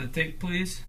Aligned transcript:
The 0.00 0.06
tape, 0.06 0.40
please. 0.40 0.86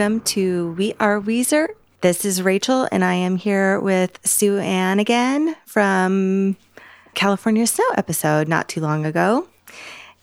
Welcome 0.00 0.20
to 0.20 0.72
We 0.78 0.94
Are 0.98 1.20
Weezer. 1.20 1.68
This 2.00 2.24
is 2.24 2.40
Rachel, 2.40 2.88
and 2.90 3.04
I 3.04 3.12
am 3.12 3.36
here 3.36 3.78
with 3.80 4.18
Sue 4.24 4.56
Ann 4.56 4.98
again 4.98 5.54
from 5.66 6.56
California 7.12 7.66
Snow 7.66 7.84
episode 7.98 8.48
not 8.48 8.66
too 8.66 8.80
long 8.80 9.04
ago. 9.04 9.46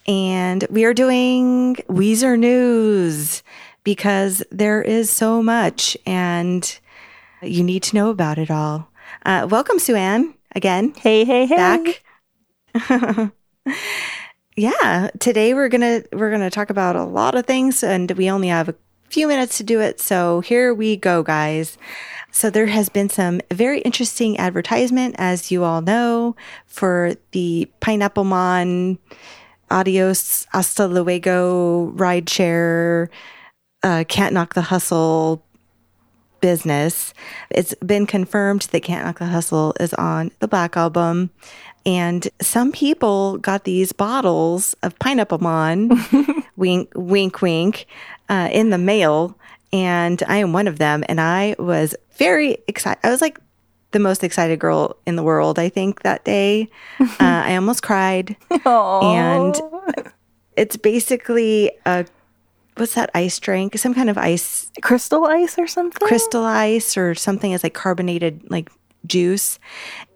And 0.08 0.66
we 0.72 0.84
are 0.86 0.95
doing 0.95 1.75
Weezer 1.89 2.39
news 2.39 3.44
because 3.84 4.42
there 4.50 4.81
is 4.81 5.11
so 5.11 5.44
much 5.44 5.95
and 6.08 6.80
you 7.44 7.64
need 7.64 7.84
to 7.84 7.95
know 7.95 8.09
about 8.09 8.39
it 8.39 8.50
all. 8.50 8.89
Uh, 9.28 9.47
welcome, 9.47 9.78
Sue 9.78 9.95
Ann, 9.95 10.34
again. 10.56 10.95
Hey, 10.97 11.23
hey, 11.23 11.45
hey. 11.45 12.02
Back. 12.73 13.31
yeah, 14.56 15.12
today 15.19 15.53
we're 15.53 15.69
gonna 15.69 16.02
we're 16.14 16.31
gonna 16.31 16.50
talk 16.50 16.72
about 16.72 16.95
a 16.95 17.03
lot 17.03 17.36
of 17.36 17.45
things, 17.45 17.84
and 17.84 18.09
we 18.14 18.28
only 18.31 18.47
have 18.47 18.69
a 18.69 18.75
few 19.09 19.27
minutes 19.27 19.58
to 19.58 19.63
do 19.63 19.81
it. 19.81 20.00
So 20.00 20.41
here 20.41 20.73
we 20.73 20.97
go, 20.97 21.23
guys. 21.23 21.77
So 22.31 22.50
there 22.50 22.67
has 22.67 22.89
been 22.89 23.09
some 23.09 23.41
very 23.52 23.80
interesting 23.81 24.38
advertisement, 24.38 25.16
as 25.17 25.50
you 25.50 25.63
all 25.63 25.81
know, 25.81 26.36
for 26.66 27.13
the 27.31 27.69
Pineapple 27.80 28.25
Mon 28.25 29.00
Adios 29.72 30.45
Hasta 30.52 30.88
Luego 30.88 31.91
rideshare 31.95 33.09
uh, 33.83 34.03
Can't 34.08 34.33
Knock 34.33 34.53
the 34.53 34.61
Hustle 34.61 35.44
business. 36.39 37.13
It's 37.50 37.73
been 37.75 38.05
confirmed 38.05 38.63
that 38.72 38.81
Can't 38.81 39.05
Knock 39.05 39.19
the 39.19 39.25
Hustle 39.25 39.73
is 39.80 39.94
on 39.95 40.31
the 40.39 40.47
Black 40.47 40.78
Album. 40.78 41.31
And 41.85 42.28
some 42.41 42.72
people 42.72 43.38
got 43.38 43.63
these 43.63 43.94
bottles 43.94 44.75
of 44.83 44.97
Pineapple 45.00 45.39
Mon, 45.39 45.89
wink, 46.58 46.91
wink, 46.95 47.41
wink, 47.41 47.88
uh, 48.30 48.50
in 48.52 48.70
the 48.70 48.78
mail. 48.78 49.38
And 49.73 50.23
I 50.28 50.38
am 50.38 50.53
one 50.53 50.67
of 50.67 50.80
them. 50.80 51.03
And 51.09 51.20
I 51.20 51.56
was 51.59 51.95
very 52.17 52.58
excited. 52.67 53.00
I 53.03 53.09
was 53.09 53.22
like 53.22 53.39
the 53.92 54.00
most 54.00 54.23
excited 54.23 54.59
girl 54.59 54.97
in 55.06 55.16
the 55.16 55.23
world, 55.23 55.59
I 55.59 55.69
think, 55.69 56.03
that 56.03 56.23
day. 56.23 56.69
Uh, 57.00 57.08
I 57.19 57.56
almost 57.56 57.84
cried. 57.84 58.36
And 58.66 59.59
it's 60.56 60.78
basically 60.78 61.72
a, 61.86 62.06
what's 62.75 62.94
that 62.95 63.09
ice 63.13 63.40
drink? 63.40 63.78
Some 63.78 63.94
kind 63.94 64.09
of 64.09 64.18
ice 64.18 64.72
crystal 64.81 65.25
ice 65.25 65.57
or 65.57 65.68
something? 65.68 66.07
crystal 66.07 66.44
ice 66.46 66.97
or 66.97 67.16
something 67.16 67.53
as 67.53 67.63
like 67.63 67.74
carbonated 67.74 68.41
like 68.50 68.69
juice 69.06 69.57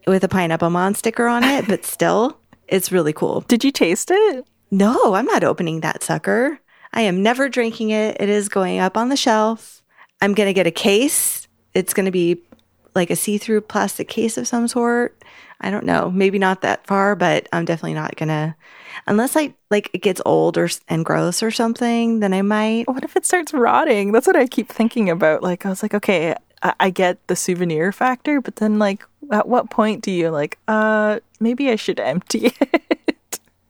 with 0.08 0.24
a 0.24 0.28
pineapple 0.28 0.70
mon 0.70 0.96
sticker 0.96 1.28
on 1.28 1.44
it, 1.44 1.68
but 1.68 1.86
still, 1.98 2.38
it's 2.68 2.92
really 2.92 3.14
cool. 3.14 3.42
Did 3.42 3.64
you 3.64 3.72
taste 3.72 4.10
it? 4.12 4.46
No, 4.70 5.14
I'm 5.16 5.26
not 5.26 5.44
opening 5.44 5.82
that 5.82 6.04
sucker. 6.04 6.60
I 6.94 7.02
am 7.02 7.24
never 7.24 7.50
drinking 7.50 7.92
it. 7.92 8.18
It 8.20 8.30
is 8.30 8.50
going 8.50 8.80
up 8.80 8.98
on 8.98 9.10
the 9.10 9.18
shelf. 9.18 9.84
I'm 10.22 10.34
going 10.34 10.48
to 10.48 10.54
get 10.54 10.68
a 10.68 10.72
case. 10.72 11.48
It's 11.74 11.94
going 11.94 12.06
to 12.06 12.12
be 12.12 12.42
like 12.94 13.10
a 13.10 13.16
see 13.16 13.38
through 13.38 13.62
plastic 13.62 14.08
case 14.08 14.38
of 14.38 14.48
some 14.48 14.68
sort. 14.68 15.18
I 15.62 15.70
don't 15.70 15.86
know. 15.86 16.10
Maybe 16.12 16.40
not 16.40 16.62
that 16.62 16.86
far, 16.88 17.16
but 17.16 17.48
I'm 17.54 17.66
definitely 17.66 17.94
not 17.94 18.16
going 18.16 18.30
to. 18.30 18.56
Unless 19.08 19.38
I 19.38 19.54
like 19.70 19.90
it 19.94 20.02
gets 20.02 20.22
old 20.26 20.58
or 20.58 20.70
and 20.88 21.06
gross 21.06 21.42
or 21.42 21.52
something, 21.52 22.20
then 22.20 22.34
I 22.34 22.42
might. 22.42 22.88
What 22.88 23.04
if 23.04 23.16
it 23.16 23.26
starts 23.26 23.54
rotting? 23.54 24.12
That's 24.12 24.28
what 24.28 24.36
I 24.36 24.48
keep 24.48 24.70
thinking 24.70 25.10
about. 25.10 25.44
Like, 25.44 25.66
I 25.66 25.70
was 25.70 25.82
like, 25.82 25.94
okay, 25.94 26.36
I, 26.62 26.74
I 26.80 26.90
get 26.90 27.26
the 27.28 27.36
souvenir 27.36 27.92
factor, 27.92 28.42
but 28.42 28.58
then, 28.58 28.80
like, 28.80 29.06
at 29.32 29.48
what 29.48 29.70
point 29.70 30.04
do 30.04 30.12
you, 30.12 30.30
like, 30.30 30.58
uh, 30.68 31.20
maybe 31.40 31.70
I 31.70 31.76
should 31.76 32.00
empty 32.00 32.54
it? 32.60 33.00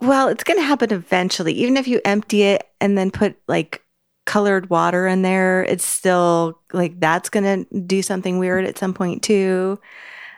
Well, 0.02 0.28
it's 0.30 0.44
going 0.44 0.60
to 0.60 0.66
happen 0.66 0.92
eventually. 0.92 1.54
Even 1.54 1.78
if 1.78 1.88
you 1.88 2.02
empty 2.04 2.44
it 2.44 2.68
and 2.80 2.98
then 2.98 3.12
put 3.12 3.38
like 3.48 3.84
colored 4.26 4.70
water 4.70 5.08
in 5.08 5.22
there, 5.22 5.64
it's 5.64 5.86
still 5.86 6.60
like 6.74 7.00
that's 7.00 7.30
going 7.30 7.66
to 7.66 7.80
do 7.82 8.02
something 8.02 8.40
weird 8.40 8.66
at 8.66 8.78
some 8.78 8.94
point 8.94 9.24
too. 9.24 9.80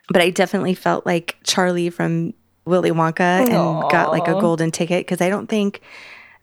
But 0.09 0.21
I 0.21 0.29
definitely 0.31 0.73
felt 0.75 1.05
like 1.05 1.37
Charlie 1.45 1.89
from 1.89 2.33
Willy 2.65 2.91
Wonka 2.91 3.19
and 3.19 3.49
got 3.91 4.11
like 4.11 4.27
a 4.27 4.33
golden 4.39 4.69
ticket 4.71 5.05
because 5.05 5.21
I 5.21 5.29
don't 5.29 5.47
think 5.47 5.81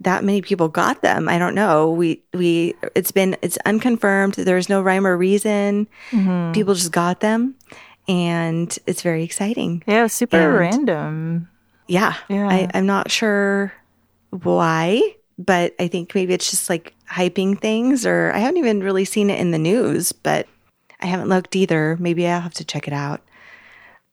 that 0.01 0.25
many 0.25 0.41
people 0.41 0.69
got 0.69 1.03
them. 1.03 1.29
I 1.29 1.39
don't 1.39 1.55
know. 1.55 1.91
We 1.91 2.23
we 2.33 2.75
it's 2.95 3.13
been 3.13 3.37
it's 3.43 3.59
unconfirmed. 3.67 4.35
There's 4.35 4.71
no 4.71 4.81
rhyme 4.81 5.07
or 5.07 5.17
reason. 5.17 5.89
Mm-hmm. 6.11 6.53
People 6.53 6.73
just 6.75 6.91
got 6.93 7.21
them, 7.21 7.55
and 8.09 8.77
it's 8.87 9.03
very 9.03 9.25
exciting. 9.25 9.83
yeah, 9.87 10.07
super 10.07 10.39
And- 10.39 10.55
random. 10.59 11.49
Yeah. 11.91 12.15
Yeah. 12.29 12.49
I, 12.49 12.71
I'm 12.73 12.87
not 12.87 13.11
sure 13.11 13.73
why, 14.31 15.03
but 15.39 15.75
I 15.81 15.89
think 15.89 16.15
maybe 16.15 16.33
it's 16.33 16.49
just 16.49 16.71
like 16.71 16.95
hyping 17.11 17.61
things, 17.61 18.07
or 18.07 18.31
I 18.33 18.39
haven't 18.39 18.59
even 18.59 18.81
really 18.81 19.05
seen 19.05 19.29
it 19.29 19.41
in 19.41 19.51
the 19.51 19.59
news, 19.59 20.13
but 20.13 20.47
I 21.01 21.07
haven't 21.07 21.29
looked 21.29 21.57
either. 21.57 21.97
Maybe 21.99 22.29
I'll 22.29 22.41
have 22.41 22.55
to 22.55 22.65
check 22.65 22.87
it 22.87 22.95
out. 22.95 23.21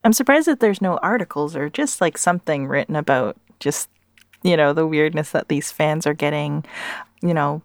I'm 0.02 0.12
surprised 0.12 0.48
that 0.48 0.58
there's 0.58 0.82
no 0.82 0.96
articles 0.98 1.54
or 1.54 1.70
just 1.70 2.00
like 2.00 2.18
something 2.18 2.66
written 2.66 2.96
about 2.96 3.36
just, 3.60 3.88
you 4.42 4.56
know, 4.56 4.72
the 4.72 4.86
weirdness 4.86 5.30
that 5.30 5.48
these 5.48 5.70
fans 5.70 6.04
are 6.04 6.14
getting, 6.14 6.64
you 7.22 7.34
know, 7.34 7.62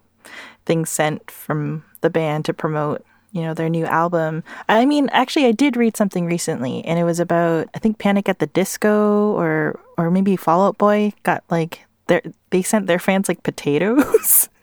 things 0.68 0.92
sent 0.92 1.32
from 1.32 1.84
the 2.02 2.10
band 2.12 2.46
to 2.46 2.54
promote, 2.54 3.04
you 3.34 3.42
know, 3.42 3.54
their 3.54 3.68
new 3.68 3.86
album. 3.86 4.44
I 4.70 4.86
mean, 4.86 5.10
actually 5.12 5.46
I 5.46 5.52
did 5.52 5.76
read 5.76 5.98
something 5.98 6.26
recently 6.26 6.86
and 6.86 6.98
it 6.98 7.04
was 7.04 7.20
about 7.20 7.68
I 7.76 7.80
think 7.80 7.98
Panic 7.98 8.30
at 8.30 8.40
the 8.40 8.48
Disco 8.48 9.34
or 9.34 9.80
or 9.98 10.10
maybe 10.10 10.38
Fallout 10.38 10.78
Boy 10.78 11.14
got 11.24 11.44
like 11.50 11.86
their 12.08 12.22
they 12.52 12.62
sent 12.62 12.88
their 12.88 13.00
fans 13.00 13.28
like 13.28 13.44
potatoes. 13.44 14.48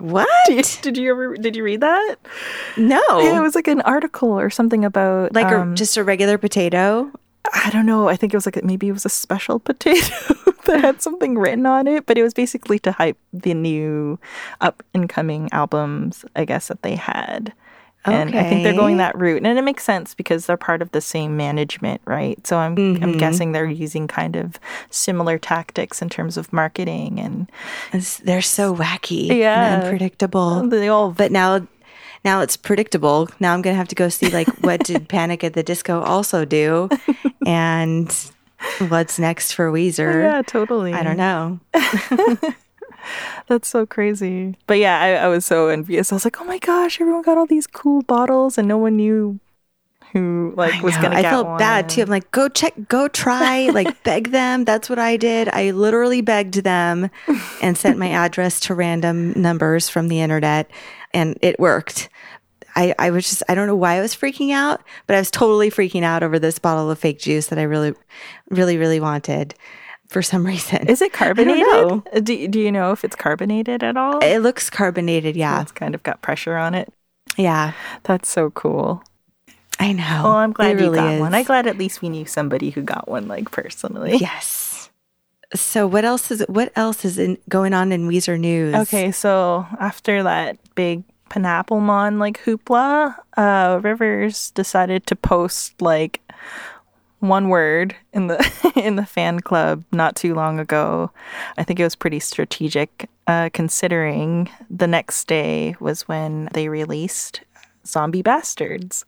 What? 0.00 0.28
did 0.82 0.98
you 0.98 1.12
ever 1.12 1.36
did 1.36 1.54
you 1.54 1.62
read 1.62 1.80
that? 1.80 2.16
no. 2.76 3.00
Yeah, 3.20 3.38
it 3.38 3.42
was 3.42 3.54
like 3.54 3.68
an 3.68 3.80
article 3.82 4.28
or 4.28 4.50
something 4.50 4.84
about 4.84 5.32
like 5.32 5.46
um, 5.46 5.72
a, 5.72 5.74
just 5.76 5.96
a 5.96 6.02
regular 6.04 6.36
potato. 6.36 7.10
I 7.52 7.70
don't 7.70 7.86
know. 7.86 8.08
I 8.08 8.16
think 8.16 8.34
it 8.34 8.36
was 8.36 8.44
like 8.44 8.62
maybe 8.64 8.88
it 8.88 8.92
was 8.92 9.06
a 9.06 9.10
special 9.10 9.58
potato 9.60 10.34
that 10.66 10.80
had 10.80 11.00
something 11.00 11.38
written 11.38 11.64
on 11.64 11.86
it, 11.86 12.06
but 12.06 12.18
it 12.18 12.22
was 12.22 12.34
basically 12.34 12.78
to 12.80 12.92
hype 12.92 13.16
the 13.32 13.54
new 13.54 14.18
up 14.60 14.82
and 14.92 15.08
coming 15.08 15.48
albums, 15.52 16.24
I 16.34 16.44
guess 16.44 16.68
that 16.68 16.82
they 16.82 16.96
had. 16.96 17.52
And 18.06 18.36
I 18.36 18.42
think 18.48 18.62
they're 18.64 18.74
going 18.74 18.98
that 18.98 19.16
route, 19.18 19.42
and 19.44 19.58
it 19.58 19.62
makes 19.62 19.82
sense 19.84 20.14
because 20.14 20.46
they're 20.46 20.56
part 20.58 20.82
of 20.82 20.90
the 20.92 21.00
same 21.00 21.36
management, 21.36 22.00
right? 22.04 22.44
So 22.46 22.58
I'm 22.58 22.76
Mm-hmm. 22.76 23.02
I'm 23.04 23.18
guessing 23.18 23.52
they're 23.52 23.64
using 23.66 24.06
kind 24.08 24.36
of 24.36 24.58
similar 24.90 25.38
tactics 25.38 26.02
in 26.02 26.08
terms 26.08 26.36
of 26.36 26.52
marketing 26.52 27.18
and 27.20 27.50
It's- 27.88 28.20
they're 28.24 28.42
so 28.42 28.74
wacky 28.74 29.28
Yeah. 29.28 29.74
and 29.74 29.82
unpredictable. 29.84 30.66
they 30.68 30.88
all 30.88 31.10
But 31.12 31.32
now, 31.32 31.66
now 32.24 32.40
it's 32.40 32.56
predictable. 32.56 33.28
Now 33.40 33.54
I'm 33.54 33.62
gonna 33.62 33.76
have 33.76 33.88
to 33.88 33.94
go 33.94 34.08
see 34.08 34.28
like 34.30 34.48
what 34.62 34.82
did 34.84 35.08
Panic 35.14 35.44
at 35.44 35.52
the 35.54 35.62
Disco 35.62 36.00
also 36.02 36.44
do, 36.44 36.88
and 37.46 38.14
what's 38.88 39.18
next 39.18 39.52
for 39.52 39.70
Weezer. 39.70 40.24
yeah, 40.24 40.42
totally. 40.42 40.92
I 40.94 41.02
don't 41.02 41.16
know. 41.16 41.60
That's 43.46 43.68
so 43.68 43.86
crazy. 43.86 44.56
But 44.66 44.78
yeah, 44.78 45.00
I, 45.00 45.24
I 45.24 45.28
was 45.28 45.44
so 45.44 45.68
envious. 45.68 46.12
I 46.12 46.16
was 46.16 46.24
like, 46.24 46.40
oh 46.40 46.44
my 46.44 46.58
gosh, 46.58 47.00
everyone 47.00 47.22
got 47.22 47.38
all 47.38 47.46
these 47.46 47.66
cool 47.66 48.02
bottles, 48.02 48.58
and 48.58 48.68
no 48.68 48.78
one 48.78 48.96
knew 48.96 49.40
who 50.12 50.54
like 50.56 50.80
was 50.80 50.94
gonna 50.96 51.16
I 51.16 51.22
get 51.22 51.30
felt 51.30 51.46
one. 51.48 51.58
bad 51.58 51.88
too. 51.88 52.02
I'm 52.02 52.08
like, 52.08 52.30
go 52.30 52.48
check, 52.48 52.72
go 52.88 53.08
try, 53.08 53.68
like 53.70 54.02
beg 54.04 54.30
them. 54.30 54.64
That's 54.64 54.88
what 54.88 54.98
I 54.98 55.16
did. 55.16 55.48
I 55.48 55.72
literally 55.72 56.20
begged 56.20 56.54
them 56.54 57.10
and 57.62 57.76
sent 57.76 57.98
my 57.98 58.10
address 58.10 58.60
to 58.60 58.74
random 58.74 59.32
numbers 59.40 59.88
from 59.88 60.08
the 60.08 60.20
internet, 60.20 60.70
and 61.12 61.36
it 61.42 61.58
worked. 61.58 62.08
I, 62.76 62.92
I 62.98 63.10
was 63.10 63.28
just, 63.28 63.42
I 63.48 63.54
don't 63.54 63.68
know 63.68 63.76
why 63.76 63.94
I 63.94 64.00
was 64.00 64.16
freaking 64.16 64.50
out, 64.52 64.82
but 65.06 65.14
I 65.14 65.20
was 65.20 65.30
totally 65.30 65.70
freaking 65.70 66.02
out 66.02 66.24
over 66.24 66.40
this 66.40 66.58
bottle 66.58 66.90
of 66.90 66.98
fake 66.98 67.20
juice 67.20 67.46
that 67.46 67.58
I 67.58 67.62
really, 67.62 67.94
really, 68.50 68.78
really 68.78 68.98
wanted 68.98 69.54
for 70.14 70.22
some 70.22 70.46
reason. 70.46 70.88
Is 70.88 71.02
it 71.02 71.12
carbonated? 71.22 72.24
Do, 72.24 72.48
do 72.48 72.60
you 72.60 72.70
know 72.70 72.92
if 72.92 73.04
it's 73.04 73.16
carbonated 73.16 73.82
at 73.82 73.96
all? 73.96 74.20
it 74.20 74.38
looks 74.38 74.70
carbonated. 74.70 75.34
Yeah. 75.34 75.60
It's 75.60 75.72
kind 75.72 75.92
of 75.92 76.04
got 76.04 76.22
pressure 76.22 76.56
on 76.56 76.72
it. 76.72 76.88
Yeah. 77.36 77.72
That's 78.04 78.28
so 78.28 78.50
cool. 78.50 79.02
I 79.80 79.90
know. 79.92 80.20
Well, 80.22 80.36
I'm 80.36 80.52
glad 80.52 80.76
It 80.76 80.80
you 80.84 80.86
really 80.86 80.98
got 80.98 81.14
is. 81.14 81.20
one. 81.20 81.34
I'm 81.34 81.44
glad 81.44 81.66
at 81.66 81.76
least 81.78 82.00
we 82.00 82.08
knew 82.08 82.26
somebody 82.26 82.70
who 82.70 82.82
got 82.82 83.08
one, 83.08 83.26
like 83.26 83.50
personally. 83.50 84.16
Yes. 84.16 84.88
So 85.52 85.88
what 85.88 86.04
else 86.04 86.30
is 86.30 86.44
what 86.48 86.70
else 86.76 87.04
is 87.04 87.18
in, 87.18 87.36
going 87.48 87.74
on 87.74 87.90
in 87.90 88.08
Weezer 88.08 88.38
news? 88.38 88.74
Okay, 88.74 89.10
so 89.10 89.66
after 89.80 90.22
that 90.22 90.58
big 90.76 91.02
Panapelmon 91.28 92.18
like 92.20 92.40
hoopla, 92.44 93.16
uh, 93.36 93.80
Rivers 93.82 94.52
decided 94.52 95.08
to 95.08 95.16
post 95.16 95.82
like 95.82 96.20
one 97.28 97.48
word 97.48 97.94
in 98.12 98.26
the 98.28 98.72
in 98.76 98.96
the 98.96 99.06
fan 99.06 99.40
club 99.40 99.84
not 99.92 100.16
too 100.16 100.34
long 100.34 100.58
ago. 100.58 101.10
I 101.56 101.64
think 101.64 101.80
it 101.80 101.84
was 101.84 101.96
pretty 101.96 102.20
strategic, 102.20 103.08
uh, 103.26 103.50
considering 103.52 104.48
the 104.70 104.86
next 104.86 105.26
day 105.26 105.76
was 105.80 106.02
when 106.02 106.48
they 106.52 106.68
released 106.68 107.42
Zombie 107.86 108.22
Bastards. 108.22 109.04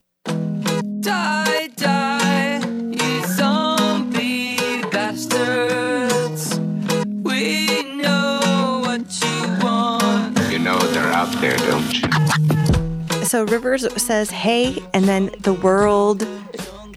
Die, 1.00 1.68
die, 1.76 2.58
you 2.90 3.26
zombie 3.26 4.82
bastards. 4.90 6.58
We 7.22 7.82
know 7.94 8.82
what 8.84 9.22
you 9.22 9.64
want. 9.64 10.38
You 10.50 10.58
know 10.58 10.78
they're 10.78 11.12
out 11.12 11.32
there, 11.40 11.56
don't 11.58 11.92
you? 11.92 13.24
So 13.24 13.44
Rivers 13.44 13.86
says, 14.00 14.30
"Hey," 14.30 14.82
and 14.94 15.04
then 15.04 15.30
the 15.40 15.52
world 15.52 16.26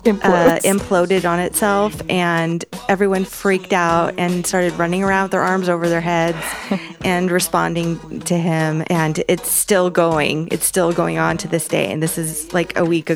uh, 0.10 0.60
imploded 0.64 1.30
on 1.30 1.40
itself, 1.40 2.02
and 2.10 2.64
everyone 2.88 3.26
freaked 3.26 3.74
out 3.74 4.14
and 4.18 4.46
started 4.46 4.74
running 4.74 5.04
around 5.04 5.24
with 5.24 5.32
their 5.32 5.42
arms 5.42 5.70
over 5.70 5.88
their 5.90 6.02
heads 6.02 6.38
and 7.04 7.32
responding 7.32 8.20
to 8.22 8.38
him. 8.38 8.84
And 8.88 9.24
it's 9.28 9.52
still 9.52 9.90
going. 9.90 10.48
It's 10.52 10.66
still 10.66 10.92
going 10.92 11.18
on 11.18 11.38
to 11.38 11.48
this 11.48 11.68
day. 11.68 11.92
And 11.92 12.02
this 12.02 12.18
is 12.18 12.54
like 12.54 12.78
a 12.78 12.86
week 12.86 13.12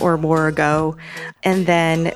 or 0.00 0.16
more 0.16 0.48
ago. 0.48 0.96
And 1.42 1.66
then 1.66 2.12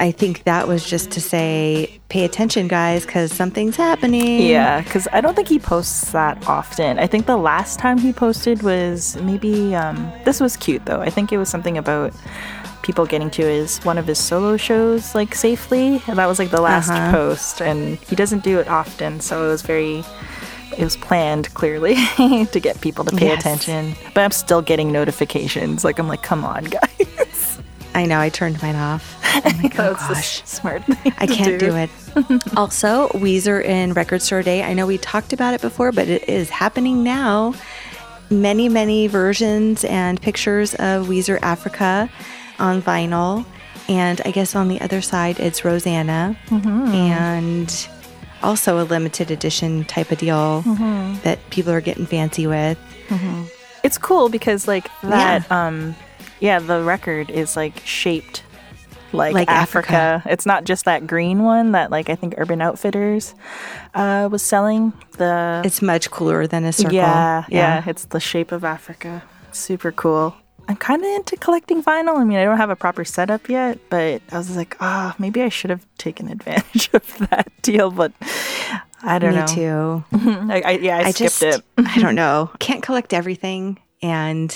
I 0.00 0.10
think 0.10 0.44
that 0.44 0.68
was 0.68 0.88
just 0.88 1.10
to 1.12 1.20
say, 1.20 2.00
pay 2.08 2.24
attention, 2.24 2.68
guys, 2.68 3.04
because 3.04 3.32
something's 3.32 3.76
happening. 3.76 4.42
Yeah, 4.42 4.82
because 4.82 5.08
I 5.12 5.20
don't 5.20 5.34
think 5.34 5.48
he 5.48 5.58
posts 5.58 6.12
that 6.12 6.46
often. 6.46 6.98
I 6.98 7.06
think 7.06 7.26
the 7.26 7.36
last 7.36 7.78
time 7.78 7.98
he 7.98 8.12
posted 8.12 8.62
was 8.62 9.16
maybe 9.22 9.74
um, 9.74 10.10
this 10.24 10.40
was 10.40 10.56
cute 10.56 10.84
though. 10.86 11.00
I 11.00 11.10
think 11.10 11.32
it 11.32 11.38
was 11.38 11.48
something 11.48 11.76
about 11.76 12.12
people 12.86 13.04
getting 13.04 13.30
to 13.32 13.42
is 13.42 13.78
one 13.84 13.98
of 13.98 14.06
his 14.06 14.18
solo 14.18 14.56
shows 14.56 15.14
like 15.14 15.34
safely, 15.34 16.00
and 16.06 16.16
that 16.18 16.26
was 16.26 16.38
like 16.38 16.50
the 16.50 16.60
last 16.60 16.88
Uh-huh. 16.90 17.10
post. 17.10 17.60
And 17.60 17.98
he 17.98 18.14
doesn't 18.16 18.44
do 18.44 18.58
it 18.60 18.68
often, 18.68 19.20
so 19.20 19.44
it 19.44 19.48
was 19.48 19.62
very. 19.62 20.04
It 20.76 20.82
was 20.84 20.96
planned 20.96 21.52
clearly 21.54 21.94
to 22.52 22.60
get 22.60 22.80
people 22.80 23.04
to 23.04 23.16
pay 23.16 23.28
Yes. 23.28 23.40
attention, 23.40 23.94
but 24.14 24.22
I'm 24.24 24.30
still 24.32 24.60
getting 24.62 24.90
notifications. 24.92 25.84
Like 25.84 25.98
I'm 25.98 26.08
like, 26.08 26.22
come 26.22 26.44
on, 26.44 26.64
guys. 26.78 27.58
I 27.94 28.04
know. 28.04 28.20
I 28.20 28.28
turned 28.28 28.60
mine 28.60 28.74
off. 28.76 29.16
I'm 29.22 29.56
like, 29.62 29.78
oh 29.78 29.94
gosh. 29.94 30.42
smart. 30.44 30.82
I 31.18 31.26
can't 31.26 31.58
do 31.58 31.74
it. 31.76 31.88
also, 32.56 33.08
Weezer 33.10 33.64
in 33.64 33.94
Record 33.94 34.20
Store 34.22 34.42
Day. 34.42 34.62
I 34.64 34.74
know 34.74 34.86
we 34.86 34.98
talked 34.98 35.32
about 35.32 35.54
it 35.54 35.60
before, 35.62 35.92
but 35.92 36.08
it 36.08 36.28
is 36.28 36.50
happening 36.50 37.02
now. 37.02 37.54
Many, 38.28 38.68
many 38.68 39.06
versions 39.06 39.84
and 39.84 40.20
pictures 40.20 40.74
of 40.74 41.06
Weezer 41.06 41.38
Africa 41.42 42.10
on 42.58 42.82
vinyl. 42.82 43.44
And 43.88 44.20
I 44.24 44.30
guess 44.32 44.56
on 44.56 44.68
the 44.68 44.80
other 44.80 45.00
side, 45.00 45.38
it's 45.38 45.64
Rosanna. 45.64 46.36
And 46.50 47.88
also 48.42 48.80
a 48.80 48.84
limited 48.84 49.30
edition 49.30 49.84
type 49.84 50.10
of 50.12 50.18
deal 50.18 50.62
that 51.22 51.38
people 51.50 51.72
are 51.72 51.80
getting 51.80 52.06
fancy 52.06 52.46
with. 52.46 52.78
It's 53.82 53.98
cool 53.98 54.28
because 54.28 54.66
like 54.66 54.88
that 55.02 55.50
um 55.50 55.94
yeah, 56.40 56.58
the 56.58 56.82
record 56.82 57.30
is 57.30 57.56
like 57.56 57.80
shaped 57.86 58.42
like, 59.12 59.32
Like 59.34 59.48
Africa. 59.48 59.94
Africa. 59.94 60.28
It's 60.32 60.44
not 60.44 60.64
just 60.64 60.84
that 60.84 61.06
green 61.06 61.44
one 61.44 61.72
that 61.72 61.90
like 61.90 62.10
I 62.10 62.16
think 62.16 62.34
Urban 62.36 62.60
Outfitters 62.60 63.34
uh 63.94 64.28
was 64.30 64.42
selling. 64.42 64.92
The 65.18 65.62
It's 65.64 65.80
much 65.80 66.10
cooler 66.10 66.46
than 66.48 66.64
a 66.64 66.72
circle. 66.72 66.92
yeah, 66.94 67.44
yeah, 67.48 67.82
it's 67.86 68.06
the 68.06 68.20
shape 68.20 68.50
of 68.52 68.64
Africa. 68.64 69.22
Super 69.52 69.92
cool. 69.92 70.34
I'm 70.68 70.76
kind 70.76 71.02
of 71.02 71.08
into 71.08 71.36
collecting 71.36 71.82
vinyl. 71.82 72.18
I 72.18 72.24
mean, 72.24 72.38
I 72.38 72.44
don't 72.44 72.56
have 72.56 72.70
a 72.70 72.76
proper 72.76 73.04
setup 73.04 73.48
yet, 73.48 73.78
but 73.88 74.20
I 74.32 74.38
was 74.38 74.56
like, 74.56 74.76
ah, 74.80 75.14
maybe 75.18 75.42
I 75.42 75.48
should 75.48 75.70
have 75.70 75.86
taken 75.98 76.28
advantage 76.28 76.90
of 76.92 77.18
that 77.30 77.50
deal, 77.62 77.90
but 77.90 78.12
I 79.02 79.18
don't 79.18 79.34
Me 79.34 79.40
know. 79.40 79.46
too. 79.46 80.04
I, 80.52 80.62
I, 80.64 80.70
yeah, 80.72 80.96
I, 80.98 81.00
I 81.00 81.10
skipped 81.12 81.40
just, 81.40 81.42
it. 81.42 81.64
I 81.78 81.98
don't 82.00 82.14
know. 82.16 82.50
Can't 82.58 82.82
collect 82.82 83.12
everything, 83.14 83.78
and 84.02 84.52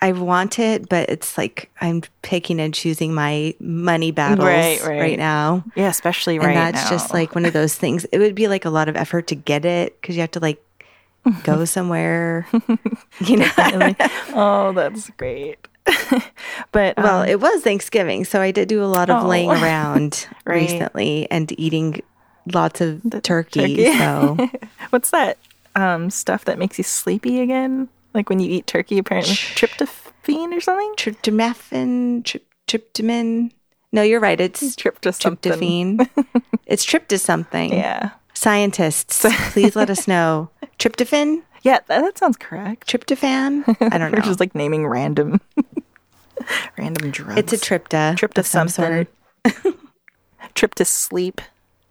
I 0.00 0.12
want 0.12 0.58
it, 0.58 0.88
but 0.88 1.10
it's 1.10 1.36
like 1.36 1.70
I'm 1.80 2.02
picking 2.22 2.60
and 2.60 2.72
choosing 2.72 3.12
my 3.12 3.54
money 3.58 4.12
battles 4.12 4.46
Right, 4.46 4.80
right. 4.82 5.18
now, 5.18 5.64
Yeah, 5.74 5.88
especially 5.88 6.36
and 6.36 6.46
right 6.46 6.54
that's 6.54 6.84
now. 6.84 6.90
just 6.90 7.12
like 7.12 7.34
one 7.34 7.44
of 7.44 7.52
those 7.52 7.74
things. 7.74 8.04
It 8.06 8.18
would 8.18 8.34
be 8.36 8.46
like 8.48 8.64
a 8.64 8.70
lot 8.70 8.88
of 8.88 8.96
effort 8.96 9.26
to 9.28 9.34
get 9.34 9.64
it 9.64 10.00
because 10.00 10.14
you 10.16 10.20
have 10.22 10.30
to 10.32 10.40
like 10.40 10.62
go 11.44 11.64
somewhere, 11.76 12.46
you 13.20 13.36
know. 13.38 13.50
Oh, 14.32 14.72
that's 14.74 15.10
great. 15.10 15.66
but 16.72 16.96
Well, 16.96 17.22
um, 17.22 17.28
it 17.28 17.40
was 17.40 17.62
Thanksgiving, 17.62 18.24
so 18.24 18.40
I 18.40 18.50
did 18.52 18.68
do 18.68 18.82
a 18.82 18.86
lot 18.86 19.10
of 19.10 19.24
Oh. 19.24 19.28
laying 19.28 19.50
around 19.50 20.26
Right. 20.44 20.62
recently 20.62 21.26
and 21.30 21.50
eating 21.58 22.00
lots 22.52 22.80
of 22.80 23.00
turkey. 23.22 23.76
turkey. 23.84 23.98
So 23.98 24.48
what's 24.90 25.10
that 25.10 25.38
um, 25.74 26.10
stuff 26.10 26.44
that 26.46 26.58
makes 26.58 26.78
you 26.78 26.84
sleepy 26.84 27.40
again? 27.40 27.88
Like 28.14 28.28
when 28.28 28.40
you 28.40 28.50
eat 28.50 28.66
turkey, 28.66 28.98
apparently 28.98 29.34
tryptophan 29.34 30.52
or 30.56 30.60
something. 30.60 30.94
tryptophan, 30.96 32.22
tryp- 32.24 32.40
tryptamin. 32.68 33.50
No, 33.92 34.02
you're 34.02 34.20
right. 34.20 34.40
It's 34.40 34.76
Trypto 34.76 35.10
tryptophan. 35.10 36.08
it's 36.66 36.86
tryp 36.86 37.08
to 37.08 37.18
something. 37.18 37.72
Yeah, 37.72 38.10
Scientists, 38.44 39.26
please 39.52 39.76
let 39.76 39.90
us 39.90 40.08
know. 40.08 40.48
Tryptophan? 40.78 41.42
yeah, 41.60 41.80
that, 41.88 42.00
that 42.00 42.16
sounds 42.16 42.38
correct. 42.38 42.88
Tryptophan? 42.88 43.64
I 43.92 43.98
don't 43.98 44.12
We're 44.12 44.20
know. 44.20 44.24
just 44.24 44.40
like 44.40 44.54
naming 44.54 44.86
random, 44.86 45.42
random 46.78 47.10
drugs. 47.10 47.36
it's 47.38 47.52
a 47.52 47.58
trypta. 47.58 48.16
trip 48.16 48.32
to 48.32 48.42
some 48.42 48.68
something. 48.68 49.06
sort. 49.46 49.76
trip 50.54 50.74
to 50.76 50.86
sleep. 50.86 51.42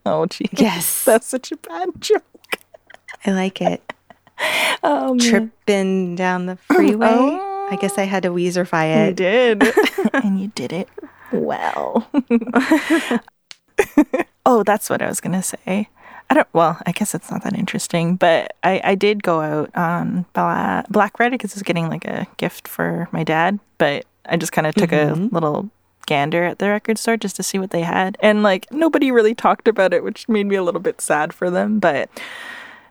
Oh, 0.08 0.26
gee. 0.26 0.50
Yes. 0.54 1.04
that's 1.06 1.28
such 1.28 1.52
a 1.52 1.58
bad 1.58 1.90
joke. 2.02 2.24
I 3.28 3.32
like 3.32 3.62
it. 3.62 3.94
Man. 4.40 4.78
Um, 4.82 5.20
Tripping 5.20 6.16
down 6.16 6.48
the 6.48 6.56
freeway. 6.56 7.10
Oh. 7.12 7.68
I 7.70 7.76
guess 7.76 8.00
I 8.00 8.06
had 8.06 8.24
to 8.24 8.30
Weezerfy 8.30 8.88
You 8.88 9.02
it. 9.04 9.08
I 9.10 9.12
did. 9.12 9.64
and 10.24 10.42
you 10.42 10.48
did 10.56 10.74
it 10.74 10.90
well. 11.32 12.10
oh, 14.48 14.64
that's 14.64 14.90
what 14.90 15.04
I 15.04 15.08
was 15.08 15.22
going 15.22 15.40
to 15.40 15.44
say. 15.44 15.90
I 16.30 16.36
don't, 16.36 16.48
well, 16.54 16.80
I 16.86 16.92
guess 16.92 17.16
it's 17.16 17.32
not 17.32 17.44
that 17.44 17.58
interesting, 17.58 18.16
but 18.16 18.56
I, 18.64 18.82
I 18.84 18.96
did 18.96 19.24
go 19.24 19.42
out 19.42 19.76
on 19.76 20.26
Bla- 20.34 20.86
Black 20.90 21.18
Friday 21.18 21.36
because 21.36 21.54
I 21.54 21.56
was 21.56 21.64
getting 21.64 21.90
like 21.90 22.06
a 22.06 22.28
gift 22.38 22.68
for 22.68 23.08
my 23.12 23.24
dad, 23.24 23.60
but 23.80 24.06
I 24.26 24.38
just 24.38 24.52
kind 24.52 24.68
of 24.68 24.76
took 24.76 24.92
a 24.92 25.14
mm-hmm. 25.14 25.34
little 25.34 25.70
gander 26.06 26.44
at 26.44 26.60
the 26.60 26.70
record 26.70 26.98
store 26.98 27.18
just 27.18 27.36
to 27.38 27.44
see 27.44 27.58
what 27.60 27.72
they 27.72 27.82
had. 27.82 28.18
And 28.22 28.44
like 28.44 28.72
nobody 28.72 29.12
really 29.12 29.34
talked 29.34 29.68
about 29.68 29.94
it, 29.94 30.04
which 30.04 30.30
made 30.30 30.46
me 30.46 30.56
a 30.56 30.64
little 30.64 30.82
bit 30.82 31.02
sad 31.02 31.34
for 31.34 31.50
them, 31.50 31.80
but 31.80 32.10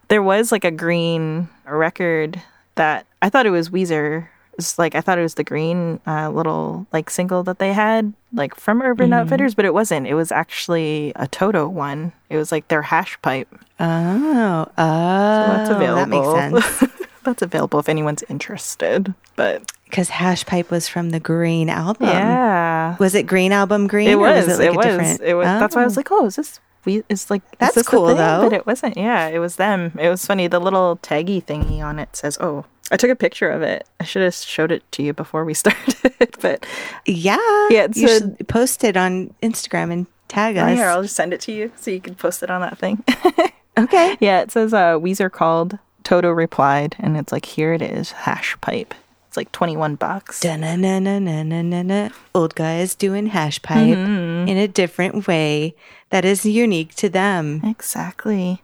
there 0.09 0.23
was 0.23 0.51
like 0.51 0.65
a 0.65 0.71
green 0.71 1.49
record 1.67 2.43
that 2.75 3.07
I 3.23 3.29
thought 3.29 3.47
it 3.47 3.51
was 3.51 3.71
Weezer. 3.71 4.29
It's 4.59 4.79
like 4.79 4.95
I 4.97 5.01
thought 5.01 5.19
it 5.19 5.23
was 5.23 5.35
the 5.35 5.45
green 5.45 6.01
uh, 6.07 6.31
little 6.31 6.87
like 6.93 7.11
single 7.11 7.43
that 7.45 7.59
they 7.61 7.73
had 7.73 8.13
like 8.33 8.55
from 8.57 8.83
Urban 8.83 9.13
Outfitters, 9.13 9.55
but 9.55 9.65
it 9.65 9.73
wasn't. 9.73 10.07
It 10.09 10.15
was 10.15 10.33
actually 10.33 11.13
a 11.17 11.29
Toto 11.29 11.69
one. 11.69 12.13
It 12.29 12.37
was 12.37 12.51
like 12.51 12.67
their 12.69 12.83
hash 12.83 13.17
pipe. 13.23 13.49
Oh, 13.81 14.67
oh, 14.67 15.47
That's 15.47 15.71
available. 15.71 16.35
That 16.35 16.51
makes 16.53 16.67
sense. 16.79 16.93
That's 17.25 17.43
available 17.43 17.79
if 17.79 17.89
anyone's 17.89 18.23
interested. 18.29 19.15
But 19.37 19.71
Because 19.85 20.09
Hash 20.09 20.45
Pipe 20.47 20.71
was 20.71 20.89
from 20.89 21.11
the 21.11 21.21
Green 21.21 21.69
album. 21.69 22.09
yeah, 22.09 22.97
Was 22.99 23.15
it 23.15 23.25
Green 23.25 23.53
Album 23.53 23.87
Green? 23.87 24.09
it 24.09 24.15
was. 24.19 24.47
was 24.47 24.59
it, 24.59 24.63
like 24.63 24.73
it 24.73 24.77
was. 24.77 24.87
different? 24.87 25.21
It 25.23 25.35
was. 25.35 25.45
That's 25.45 25.77
why 25.77 25.83
I 25.83 25.85
was 25.85 25.97
Oh. 25.97 26.01
like, 26.01 26.09
oh, 26.11 26.27
is 26.27 26.37
this? 26.37 26.59
We 26.85 27.03
it's 27.09 27.29
like 27.31 27.43
That's 27.59 27.83
cool, 27.83 28.07
though. 28.15 28.41
But 28.49 28.53
it 28.55 28.67
wasn't. 28.67 28.97
Yeah, 28.97 29.27
it 29.29 29.41
was 29.41 29.57
them. 29.57 29.93
It 30.01 30.09
was 30.09 30.25
funny. 30.25 30.47
The 30.47 30.61
little 30.61 30.97
taggy 31.03 31.45
thingy 31.45 31.81
on 31.83 31.99
it 31.99 32.17
says, 32.17 32.39
"Oh." 32.41 32.65
I 32.91 32.97
took 32.97 33.11
a 33.11 33.17
picture 33.17 33.51
of 33.51 33.63
it. 33.63 33.87
I 34.01 34.05
should 34.05 34.23
have 34.23 34.35
showed 34.35 34.73
it 34.73 34.83
to 34.93 35.03
you 35.03 35.13
before 35.13 35.45
we 35.45 35.55
started, 35.63 36.37
but 36.41 36.65
Yeah. 37.07 37.37
Yeah, 37.71 37.85
it 37.85 37.97
you 37.97 38.09
should 38.09 38.49
post 38.49 38.85
it 38.85 38.97
on 38.97 39.35
Instagram 39.43 39.93
and 39.93 40.07
tag 40.29 40.57
Oh, 40.57 40.63
us. 40.65 40.77
here, 40.77 40.87
I'll 40.89 41.03
just 41.03 41.17
send 41.17 41.33
it 41.33 41.41
to 41.43 41.53
you 41.53 41.71
so 41.77 41.91
you 41.91 42.01
can 42.01 42.15
post 42.15 42.43
it 42.43 42.51
on 42.51 42.61
that 42.63 42.79
thing. 42.79 43.03
okay. 43.79 44.17
yeah, 44.21 44.41
it 44.41 44.51
says 44.51 44.73
uh, 44.75 44.99
Weezer 44.99 45.31
called, 45.31 45.79
Toto 46.05 46.31
replied, 46.31 46.97
and 46.99 47.17
it's 47.17 47.33
like, 47.33 47.45
here 47.45 47.73
it 47.73 47.83
is, 47.83 48.13
hash 48.13 48.57
pipe. 48.61 48.95
It's 49.27 49.37
like 49.37 49.53
21 49.53 49.97
bucks. 49.97 50.41
Da-na-na-na-na-na-na. 50.41 52.09
Old 52.35 52.55
guys 52.55 52.95
doing 52.95 53.27
hash 53.27 53.61
pipe 53.63 53.97
Mm-hmm. 53.99 54.49
in 54.49 54.57
a 54.57 54.67
different 54.69 55.27
way 55.27 55.75
that 56.11 56.25
is 56.25 56.47
unique 56.47 56.95
to 56.97 57.09
them. 57.11 57.61
Exactly. 57.65 58.63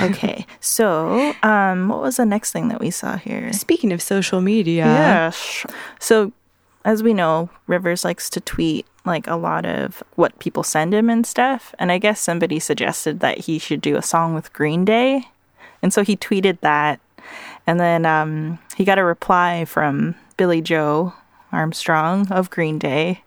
Okay, 0.00 0.46
so 0.60 1.34
um, 1.42 1.88
what 1.88 2.00
was 2.00 2.16
the 2.16 2.26
next 2.26 2.52
thing 2.52 2.68
that 2.68 2.80
we 2.80 2.90
saw 2.90 3.16
here? 3.16 3.52
Speaking 3.52 3.92
of 3.92 4.02
social 4.02 4.40
media, 4.40 4.84
Yes. 4.84 5.66
So 5.98 6.32
as 6.84 7.02
we 7.02 7.14
know, 7.14 7.48
Rivers 7.66 8.04
likes 8.04 8.28
to 8.30 8.40
tweet 8.40 8.86
like 9.04 9.26
a 9.26 9.36
lot 9.36 9.66
of 9.66 10.02
what 10.16 10.38
people 10.38 10.62
send 10.62 10.94
him 10.94 11.10
and 11.10 11.26
stuff. 11.26 11.74
And 11.78 11.90
I 11.92 11.98
guess 11.98 12.20
somebody 12.20 12.58
suggested 12.58 13.20
that 13.20 13.38
he 13.38 13.58
should 13.58 13.80
do 13.80 13.96
a 13.96 14.02
song 14.02 14.34
with 14.34 14.52
Green 14.52 14.84
Day. 14.84 15.28
And 15.82 15.92
so 15.92 16.02
he 16.04 16.16
tweeted 16.16 16.60
that. 16.60 17.00
And 17.66 17.80
then 17.80 18.06
um, 18.06 18.58
he 18.76 18.84
got 18.84 18.98
a 18.98 19.04
reply 19.04 19.64
from 19.64 20.14
Billie 20.36 20.60
Joe 20.60 21.14
Armstrong 21.52 22.30
of 22.30 22.50
Green 22.50 22.78
Day. 22.78 23.23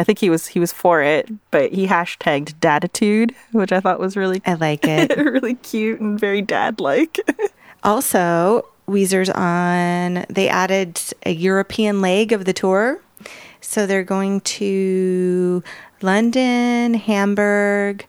I 0.00 0.04
think 0.04 0.18
he 0.18 0.30
was 0.30 0.46
he 0.46 0.58
was 0.58 0.72
for 0.72 1.02
it, 1.02 1.28
but 1.50 1.72
he 1.74 1.86
hashtagged 1.86 2.54
datitude, 2.54 3.34
which 3.52 3.70
I 3.70 3.80
thought 3.80 4.00
was 4.00 4.16
really 4.16 4.40
I 4.46 4.54
like 4.54 4.86
it. 4.88 5.14
really 5.18 5.56
cute 5.56 6.00
and 6.00 6.18
very 6.18 6.42
dad 6.42 6.80
like. 6.80 7.18
Also, 7.82 8.66
Weezer's 8.86 9.30
on, 9.30 10.26
they 10.28 10.50
added 10.50 11.00
a 11.24 11.30
European 11.30 12.02
leg 12.02 12.30
of 12.30 12.44
the 12.44 12.52
tour. 12.52 13.00
So 13.62 13.86
they're 13.86 14.04
going 14.04 14.42
to 14.42 15.62
London, 16.02 16.92
Hamburg. 16.92 18.06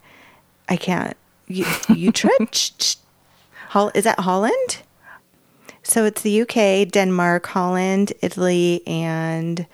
I 0.68 0.76
can't. 0.76 1.16
Utrecht? 1.48 2.98
Hol- 3.70 3.94
is 3.96 4.04
that 4.04 4.20
Holland? 4.20 4.82
So 5.84 6.04
it's 6.04 6.22
the 6.22 6.42
UK, 6.42 6.92
Denmark, 6.92 7.48
Holland, 7.48 8.12
Italy, 8.22 8.84
and 8.86 9.66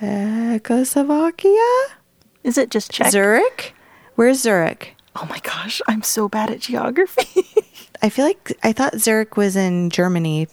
Czechoslovakia? 0.00 1.60
Is 2.42 2.56
it 2.56 2.70
just 2.70 2.90
Czech? 2.90 3.10
Zurich? 3.10 3.74
Where's 4.16 4.40
Zurich? 4.40 4.96
oh 5.16 5.26
my 5.28 5.38
gosh, 5.40 5.82
I'm 5.88 6.02
so 6.02 6.28
bad 6.28 6.50
at 6.50 6.60
geography. 6.60 7.44
I 8.02 8.08
feel 8.08 8.24
like 8.24 8.56
I 8.62 8.72
thought 8.72 8.98
Zurich 8.98 9.36
was 9.36 9.56
in 9.56 9.90
Germany. 9.90 10.48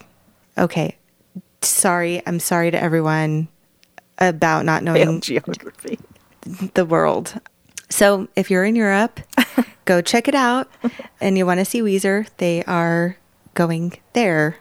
Okay. 0.58 0.98
Sorry. 1.62 2.22
I'm 2.25 2.39
sorry 2.39 2.72
to 2.72 2.82
everyone 2.82 3.48
about 4.18 4.66
not 4.66 4.84
knowing 4.84 5.06
Failed 5.06 5.24
geography. 5.24 6.00
the 6.74 6.86
world. 6.86 7.39
So 7.89 8.27
if 8.36 8.51
you're 8.51 8.66
in 8.66 8.75
Europe, 8.75 9.22
go 9.86 10.01
check 10.01 10.27
it 10.27 10.36
out 10.36 10.70
and 11.22 11.38
you 11.38 11.46
want 11.46 11.60
to 11.60 11.66
see 11.66 11.82
Weezer, 11.82 12.27
they 12.38 12.63
are 12.66 13.16
going 13.54 13.94
there. 14.13 14.58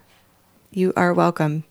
You 0.70 0.92
are 0.96 1.12
welcome. 1.12 1.64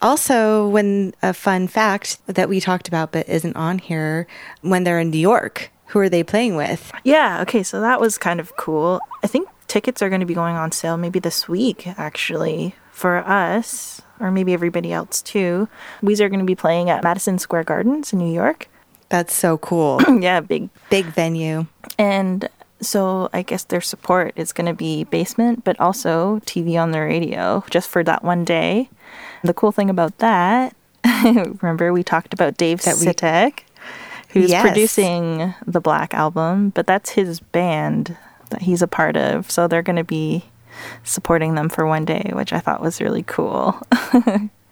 Also, 0.00 0.68
when 0.68 1.14
a 1.22 1.32
fun 1.32 1.68
fact 1.68 2.18
that 2.26 2.48
we 2.48 2.60
talked 2.60 2.88
about 2.88 3.12
but 3.12 3.28
isn't 3.28 3.56
on 3.56 3.78
here, 3.78 4.26
when 4.60 4.84
they're 4.84 5.00
in 5.00 5.10
New 5.10 5.18
York, 5.18 5.70
who 5.86 5.98
are 5.98 6.08
they 6.08 6.22
playing 6.22 6.56
with? 6.56 6.90
Yeah, 7.04 7.42
okay, 7.42 7.62
so 7.62 7.80
that 7.80 8.00
was 8.00 8.18
kind 8.18 8.40
of 8.40 8.56
cool. 8.56 9.00
I 9.22 9.26
think 9.26 9.48
tickets 9.68 10.02
are 10.02 10.08
going 10.08 10.20
to 10.20 10.26
be 10.26 10.34
going 10.34 10.56
on 10.56 10.72
sale 10.72 10.96
maybe 10.96 11.18
this 11.18 11.48
week, 11.48 11.86
actually, 11.98 12.74
for 12.90 13.18
us, 13.18 14.02
or 14.20 14.30
maybe 14.30 14.52
everybody 14.54 14.92
else 14.92 15.22
too. 15.22 15.68
Weezer 16.02 16.22
are 16.22 16.28
going 16.28 16.40
to 16.40 16.46
be 16.46 16.54
playing 16.54 16.90
at 16.90 17.02
Madison 17.02 17.38
Square 17.38 17.64
Gardens 17.64 18.12
in 18.12 18.18
New 18.18 18.32
York. 18.32 18.68
That's 19.08 19.34
so 19.34 19.58
cool. 19.58 20.00
yeah, 20.20 20.40
big. 20.40 20.70
Big 20.88 21.04
venue. 21.04 21.66
And 21.98 22.48
so 22.80 23.28
I 23.32 23.42
guess 23.42 23.64
their 23.64 23.80
support 23.80 24.32
is 24.36 24.52
going 24.52 24.66
to 24.66 24.74
be 24.74 25.04
basement, 25.04 25.64
but 25.64 25.78
also 25.78 26.40
TV 26.46 26.80
on 26.80 26.90
the 26.92 27.00
radio 27.00 27.64
just 27.70 27.88
for 27.88 28.02
that 28.04 28.24
one 28.24 28.44
day. 28.44 28.88
The 29.44 29.54
cool 29.54 29.72
thing 29.72 29.90
about 29.90 30.18
that, 30.18 30.74
remember 31.24 31.92
we 31.92 32.02
talked 32.02 32.32
about 32.32 32.56
Dave 32.56 32.82
That 32.82 32.96
Sitek, 32.96 33.60
who's 34.30 34.50
Yes. 34.50 34.62
producing 34.62 35.54
the 35.66 35.80
Black 35.80 36.14
album, 36.14 36.70
but 36.70 36.86
that's 36.86 37.10
his 37.10 37.40
band 37.40 38.16
that 38.50 38.62
he's 38.62 38.82
a 38.82 38.86
part 38.88 39.16
of. 39.16 39.50
So 39.50 39.66
they're 39.66 39.82
going 39.82 39.96
to 39.96 40.04
be 40.04 40.44
supporting 41.04 41.54
them 41.54 41.68
for 41.68 41.86
one 41.86 42.04
day, 42.04 42.30
which 42.34 42.52
I 42.52 42.58
thought 42.60 42.80
was 42.80 43.00
really 43.00 43.22
cool. 43.24 43.80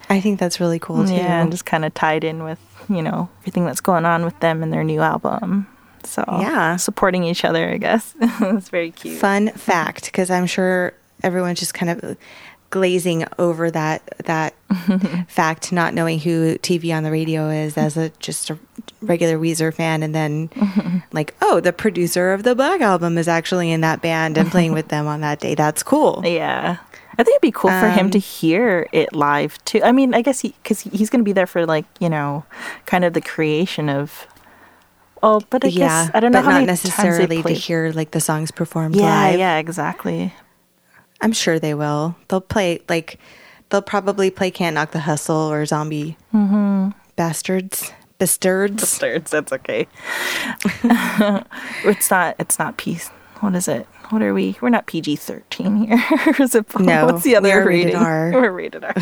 I 0.08 0.20
think 0.20 0.38
that's 0.40 0.58
really 0.60 0.78
cool 0.78 1.04
too. 1.06 1.14
yeah, 1.14 1.40
and 1.42 1.50
just 1.52 1.64
kind 1.66 1.84
of 1.84 1.94
tied 1.94 2.24
in 2.24 2.42
with, 2.42 2.58
you 2.88 3.02
know, 3.02 3.28
everything 3.40 3.64
that's 3.64 3.80
going 3.80 4.04
on 4.04 4.24
with 4.24 4.38
them 4.40 4.62
and 4.62 4.72
their 4.72 4.82
new 4.84 5.00
album. 5.00 5.66
So 6.04 6.24
Yeah. 6.28 6.76
supporting 6.76 7.24
each 7.24 7.44
other, 7.44 7.68
I 7.68 7.76
guess. 7.76 8.14
it's 8.20 8.70
very 8.70 8.90
cute. 8.90 9.18
Fun 9.20 9.50
fact, 9.50 10.06
because 10.06 10.30
I'm 10.30 10.46
sure 10.46 10.94
everyone's 11.22 11.58
just 11.60 11.74
kind 11.74 11.90
of 11.90 12.16
glazing 12.70 13.24
over 13.38 13.70
that 13.70 14.02
that 14.24 14.54
fact, 15.28 15.72
not 15.72 15.92
knowing 15.94 16.20
who 16.20 16.56
TV 16.58 16.94
on 16.96 17.02
the 17.02 17.10
radio 17.10 17.48
is 17.50 17.76
as 17.76 17.96
a 17.96 18.10
just 18.20 18.50
a 18.50 18.58
regular 19.02 19.38
Weezer 19.38 19.74
fan, 19.74 20.02
and 20.02 20.14
then 20.14 20.50
like, 21.12 21.34
oh, 21.42 21.60
the 21.60 21.72
producer 21.72 22.32
of 22.32 22.42
the 22.44 22.54
Black 22.54 22.80
album 22.80 23.18
is 23.18 23.28
actually 23.28 23.70
in 23.70 23.80
that 23.82 24.00
band 24.00 24.38
and 24.38 24.50
playing 24.50 24.72
with 24.72 24.88
them 24.88 25.06
on 25.06 25.20
that 25.20 25.40
day. 25.40 25.54
That's 25.54 25.82
cool. 25.82 26.22
Yeah. 26.30 26.76
I 27.18 27.22
think 27.22 27.34
it'd 27.34 27.42
be 27.42 27.50
cool 27.50 27.70
for 27.70 27.88
him 27.90 28.06
Um, 28.06 28.10
to 28.12 28.18
hear 28.18 28.88
it 28.92 29.12
live 29.14 29.62
too. 29.66 29.82
I 29.82 29.92
mean, 29.92 30.14
I 30.14 30.22
guess 30.22 30.40
he 30.40 30.54
because 30.62 30.80
he's 30.80 31.10
going 31.10 31.20
to 31.20 31.24
be 31.24 31.32
there 31.32 31.46
for 31.46 31.66
like 31.66 31.84
you 31.98 32.08
know, 32.08 32.44
kind 32.86 33.04
of 33.04 33.12
the 33.12 33.20
creation 33.20 33.90
of. 33.90 34.26
Oh, 35.22 35.42
but 35.50 35.62
I 35.62 35.68
yeah, 35.68 36.06
guess 36.06 36.10
I 36.14 36.20
don't 36.20 36.32
know 36.32 36.40
how 36.40 36.48
not 36.50 36.54
many 36.62 36.66
times 36.68 36.82
they 36.82 36.88
necessarily 36.88 37.42
to 37.42 37.52
hear 37.52 37.92
like 37.92 38.12
the 38.12 38.20
songs 38.20 38.50
performed 38.50 38.96
Yeah, 38.96 39.04
live. 39.04 39.38
yeah, 39.38 39.58
exactly. 39.58 40.32
I'm 41.20 41.32
sure 41.32 41.58
they 41.58 41.74
will. 41.74 42.16
They'll 42.28 42.40
play 42.40 42.80
like 42.88 43.18
they'll 43.68 43.82
probably 43.82 44.30
play 44.30 44.50
"Can't 44.50 44.74
Knock 44.74 44.92
the 44.92 45.00
Hustle" 45.00 45.36
or 45.36 45.64
"Zombie 45.66 46.16
Bastards." 47.16 47.92
Bastards. 48.18 48.80
Bastards, 48.82 49.30
that's 49.30 49.52
okay. 49.52 49.86
it's 51.84 52.10
not. 52.10 52.36
It's 52.38 52.58
not 52.58 52.76
P. 52.76 52.98
What 53.40 53.54
is 53.54 53.66
it? 53.68 53.86
What 54.10 54.20
are 54.22 54.34
we? 54.34 54.56
We're 54.60 54.68
not 54.68 54.86
PG 54.86 55.16
thirteen 55.16 55.76
here. 55.86 56.02
Or 56.26 56.34
is 56.42 56.54
it? 56.54 56.66
No, 56.78 57.06
What's 57.06 57.22
the 57.22 57.30
we 57.30 57.36
other 57.36 57.62
are 57.62 57.66
rated? 57.66 57.94
R. 57.94 58.30
We're 58.34 58.50
rated 58.52 58.84
R. 58.84 58.94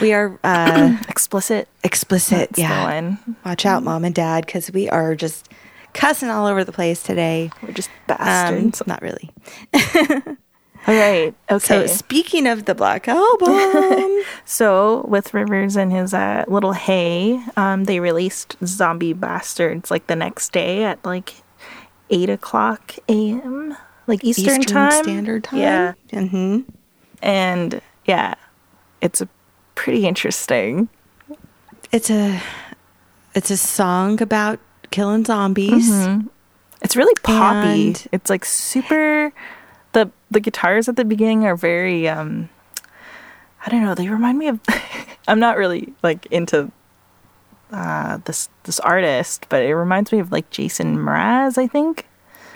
We 0.00 0.12
are 0.12 0.38
uh, 0.42 0.96
Explicit. 1.08 1.68
explicit. 1.84 2.38
That's 2.38 2.56
the 2.56 2.62
yeah. 2.62 2.84
one. 3.02 3.36
Watch 3.44 3.64
out, 3.64 3.84
mom 3.84 4.04
and 4.04 4.14
dad, 4.14 4.44
because 4.46 4.72
we 4.72 4.88
are 4.88 5.14
just 5.14 5.48
cussing 5.94 6.30
all 6.30 6.46
over 6.46 6.64
the 6.64 6.72
place 6.72 7.02
today. 7.02 7.50
We're 7.62 7.72
just 7.72 7.90
Um, 8.08 8.16
bastards. 8.18 8.82
not 8.88 9.02
really. 9.02 9.30
All 10.86 10.94
right. 10.94 11.34
Okay. 11.50 11.86
So 11.86 11.86
speaking 11.86 12.46
of 12.46 12.64
the 12.64 12.74
Black 12.74 13.06
Album, 13.08 14.22
So 14.44 15.04
with 15.08 15.32
Rivers 15.32 15.76
and 15.76 15.92
his 15.92 16.12
uh, 16.12 16.44
little 16.48 16.72
hay, 16.72 17.40
um, 17.56 17.84
they 17.84 18.00
released 18.00 18.56
Zombie 18.64 19.12
Bastards 19.12 19.90
like 19.90 20.06
the 20.08 20.16
next 20.16 20.52
day 20.52 20.82
at 20.84 21.04
like 21.04 21.34
eight 22.10 22.28
o'clock 22.28 22.94
a.m. 23.08 23.76
like 24.06 24.24
Eastern, 24.24 24.60
Eastern 24.60 24.74
time, 24.74 25.04
Standard 25.04 25.44
Time. 25.44 25.58
Yeah, 25.60 25.92
hmm 26.12 26.60
and 27.22 27.80
yeah, 28.04 28.34
it's 29.00 29.20
a 29.20 29.28
pretty 29.76 30.06
interesting. 30.06 30.88
It's 31.92 32.10
a 32.10 32.40
it's 33.34 33.50
a 33.50 33.56
song 33.56 34.20
about 34.20 34.58
killing 34.90 35.24
zombies. 35.24 35.88
It's 36.82 36.96
really 36.96 37.14
poppy. 37.22 37.88
And- 37.90 38.06
it's 38.10 38.28
like 38.28 38.44
super. 38.44 39.32
The 39.92 40.10
The 40.30 40.40
guitars 40.40 40.88
at 40.88 40.96
the 40.96 41.04
beginning 41.04 41.44
are 41.46 41.56
very. 41.56 42.08
um 42.08 42.48
I 43.64 43.70
don't 43.70 43.82
know. 43.84 43.94
They 43.94 44.08
remind 44.08 44.38
me 44.38 44.48
of. 44.48 44.58
I'm 45.28 45.38
not 45.38 45.56
really 45.56 45.92
like 46.02 46.26
into 46.26 46.72
uh, 47.70 48.18
this 48.24 48.48
this 48.64 48.80
artist, 48.80 49.46
but 49.48 49.62
it 49.62 49.74
reminds 49.76 50.10
me 50.12 50.18
of 50.18 50.32
like 50.32 50.50
Jason 50.50 50.96
Mraz. 50.98 51.56
I 51.58 51.66
think 51.68 52.06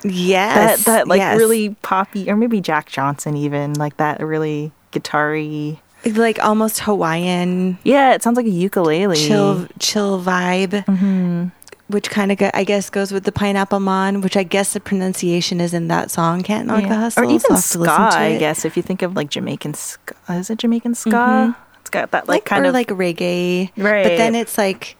that 0.02 0.12
Yes, 0.12 0.85
that 0.85 1.09
like 1.09 1.19
yes. 1.19 1.38
really 1.38 1.71
poppy, 1.83 2.28
or 2.31 2.37
maybe 2.37 2.61
Jack 2.61 2.88
Johnson 2.88 3.37
even 3.37 3.75
like 3.75 3.97
that 3.99 4.21
really 4.21 4.73
guitar-y. 4.90 5.81
like 6.05 6.38
almost 6.45 6.81
Hawaiian 6.81 7.78
Yeah, 7.83 8.14
it 8.14 8.23
sounds 8.23 8.37
like 8.37 8.47
a 8.47 8.50
ukulele. 8.50 9.16
chill 9.16 9.66
chill 9.78 10.21
vibe. 10.23 10.85
Mm-hmm. 10.85 11.49
Which 11.88 12.11
kind 12.11 12.33
of, 12.33 12.38
I 12.52 12.64
guess, 12.64 12.90
goes 12.90 13.12
with 13.12 13.23
the 13.25 13.31
Pineapple 13.33 13.78
Man, 13.78 14.21
which 14.21 14.37
I 14.37 14.43
guess 14.43 14.73
the 14.73 14.81
pronunciation 14.81 15.61
is 15.61 15.73
in 15.73 15.87
that 15.87 16.11
song. 16.11 16.43
Can't 16.43 16.66
knock 16.66 16.83
Yeah. 16.83 16.88
the 16.88 16.95
hustle. 16.97 17.23
or 17.23 17.26
even 17.26 17.40
so 17.40 17.85
I'll 17.85 17.87
have 17.87 18.11
to 18.11 18.12
ska. 18.12 18.19
I 18.21 18.38
guess 18.38 18.64
if 18.64 18.76
you 18.76 18.83
think 18.83 19.02
of 19.02 19.14
like 19.14 19.31
Jamaican 19.31 19.75
ska, 19.75 20.14
is 20.31 20.50
it 20.50 20.59
Jamaican 20.59 20.97
ska? 20.97 21.11
Mm-hmm. 21.11 21.61
It's 21.81 21.90
got 21.90 22.11
that 22.11 22.26
like, 22.28 22.45
kind 22.45 22.64
or 22.64 22.69
of 22.71 22.75
like 22.75 22.88
reggae, 22.88 23.71
Right. 23.76 24.02
But 24.02 24.16
then 24.16 24.35
it's 24.35 24.59
like 24.59 24.97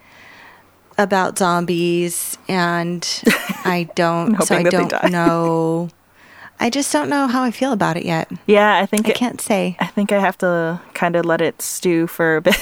about 0.97 1.37
zombies, 1.39 2.39
and 2.49 3.03
I 3.65 3.89
don't. 3.97 4.41
so 4.45 4.55
I 4.55 4.59
hoping 4.59 4.65
that 4.65 4.71
they 4.71 4.99
don't 5.01 5.11
know. 5.13 5.89
I 6.61 6.71
just 6.71 6.93
don't 6.93 7.09
know 7.09 7.27
how 7.27 7.43
I 7.43 7.51
feel 7.51 7.73
about 7.73 7.97
it 7.97 8.05
yet. 8.05 8.31
yeah. 8.47 8.79
I 8.83 8.87
think 8.87 9.07
I 9.07 9.11
it- 9.11 9.17
can't 9.17 9.41
say. 9.41 9.77
I 9.81 9.87
think 9.87 10.13
I 10.13 10.19
have 10.21 10.39
to 10.39 10.81
kind 10.95 11.15
of 11.17 11.25
let 11.25 11.41
it 11.41 11.61
stew 11.63 12.07
for 12.07 12.37
a 12.37 12.41
bit. 12.43 12.57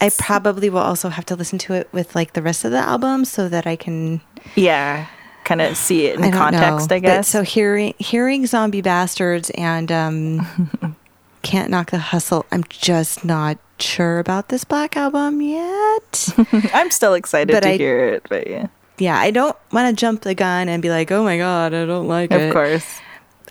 I 0.00 0.10
probably 0.18 0.70
will 0.70 0.78
also 0.80 1.08
have 1.10 1.24
to 1.26 1.36
listen 1.36 1.58
to 1.60 1.74
it 1.74 1.88
with 1.92 2.14
like 2.14 2.32
the 2.32 2.42
rest 2.42 2.64
of 2.64 2.70
the 2.72 2.78
album 2.78 3.24
so 3.24 3.48
that 3.48 3.66
I 3.66 3.76
can 3.76 4.20
yeah, 4.54 5.06
kind 5.44 5.60
of 5.60 5.76
see 5.76 6.06
it 6.06 6.18
in 6.18 6.24
I 6.24 6.30
context. 6.30 6.90
know. 6.90 6.96
I 6.96 6.98
guess. 6.98 7.18
But 7.18 7.26
so 7.26 7.42
hearing 7.42 7.94
hearing 7.98 8.46
Zombie 8.46 8.80
Bastards 8.82 9.50
and 9.50 9.92
um, 9.92 10.96
Can't 11.42 11.70
Knock 11.70 11.90
the 11.92 11.98
Hustle, 11.98 12.44
I'm 12.50 12.64
just 12.68 13.24
not 13.24 13.58
sure 13.78 14.18
about 14.18 14.48
this 14.48 14.64
Black 14.64 14.96
album 14.96 15.40
yet. 15.42 16.28
I'm 16.74 16.90
still 16.90 17.14
excited 17.14 17.52
But 17.52 17.60
to 17.62 17.68
I- 17.70 17.76
hear 17.76 18.08
it. 18.14 18.26
But 18.28 18.46
yeah, 18.48 18.66
yeah, 18.98 19.18
I 19.18 19.30
don't 19.30 19.56
want 19.72 19.88
to 19.96 20.00
jump 20.00 20.22
the 20.22 20.34
gun 20.34 20.68
and 20.68 20.82
be 20.82 20.90
like, 20.90 21.10
oh 21.10 21.22
my 21.24 21.36
god, 21.38 21.74
I 21.74 21.84
don't 21.86 22.08
like 22.08 22.30
it. 22.30 22.40
of 22.48 22.52
course. 22.52 23.00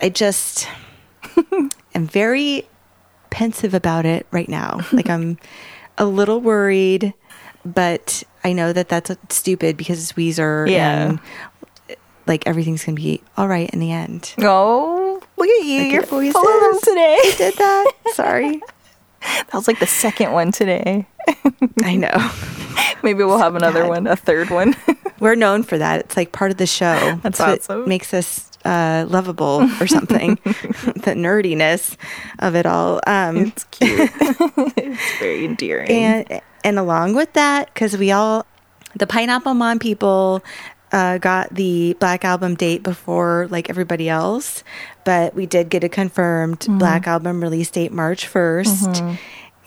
I 0.02 0.10
just 0.10 0.68
am 1.96 2.08
very 2.08 2.68
pensive 3.30 3.74
about 3.74 4.06
it 4.06 4.26
right 4.32 4.50
now. 4.50 4.82
like 4.92 5.10
I'm 5.10 5.38
a 5.98 6.06
little 6.06 6.42
worried, 6.42 7.14
but 7.66 8.24
I 8.44 8.54
know 8.54 8.74
that 8.74 8.90
that's 8.90 9.12
stupid 9.30 9.78
because 9.78 10.02
it's 10.02 10.14
Weezer 10.14 10.70
Yeah. 10.70 11.10
and 11.10 11.20
like 12.28 12.46
everything's 12.48 12.84
gonna 12.84 12.96
be 12.96 13.22
all 13.38 13.48
right 13.48 13.70
in 13.70 13.80
the 13.80 13.92
end. 13.92 14.34
Oh, 14.40 15.22
look 15.38 15.48
at 15.48 15.66
you! 15.66 15.84
Look 15.84 15.92
You're 15.94 16.04
full 16.04 16.48
of 16.48 16.62
them 16.62 16.80
today. 16.82 17.20
Did 17.38 17.54
that? 17.56 17.92
Sorry. 18.14 18.62
That 19.22 19.54
was 19.54 19.68
like 19.68 19.80
the 19.80 19.88
second 19.88 20.32
one 20.34 20.52
today. 20.52 21.08
I 21.84 21.96
know. 21.96 22.12
Maybe 23.04 23.24
we'll 23.24 23.38
have 23.38 23.56
another 23.56 23.82
bad. 23.82 23.90
one, 23.90 24.08
a 24.08 24.16
third 24.16 24.50
one. 24.50 24.76
We're 25.20 25.36
known 25.36 25.64
for 25.64 25.78
that. 25.78 26.02
It's 26.02 26.18
like 26.18 26.32
part 26.32 26.52
of 26.52 26.58
the 26.58 26.68
show. 26.68 27.20
That's 27.24 27.40
what 27.40 27.60
awesome. 27.60 27.88
makes 27.88 28.14
us 28.14 28.50
uh, 28.66 29.06
lovable 29.08 29.70
or 29.80 29.88
something. 29.88 30.36
the 30.44 31.14
nerdiness 31.16 31.96
of 32.40 32.56
it 32.56 32.66
all. 32.66 33.00
Um, 33.08 33.38
it's 33.38 33.64
cute. 33.66 34.10
it's 34.78 35.20
very 35.20 35.46
endearing. 35.46 35.90
and 35.92 36.42
and 36.64 36.80
along 36.80 37.14
with 37.16 37.32
that, 37.34 37.72
because 37.74 37.96
we 37.96 38.12
all, 38.12 38.46
the 38.96 39.06
Pineapple 39.06 39.54
Mom 39.54 39.78
people, 39.78 40.44
uh, 40.92 41.18
got 41.20 41.54
the 41.54 41.96
Black 42.00 42.26
Album 42.26 42.56
date 42.56 42.82
before 42.82 43.48
like 43.52 43.70
everybody 43.70 44.10
else, 44.10 44.64
but 45.04 45.36
we 45.36 45.46
did 45.46 45.70
get 45.70 45.84
a 45.84 45.90
confirmed 45.90 46.60
Mm-hmm. 46.62 46.78
Black 46.80 47.06
Album 47.08 47.42
release 47.42 47.70
date 47.70 47.92
March 47.92 48.28
1st 48.32 49.18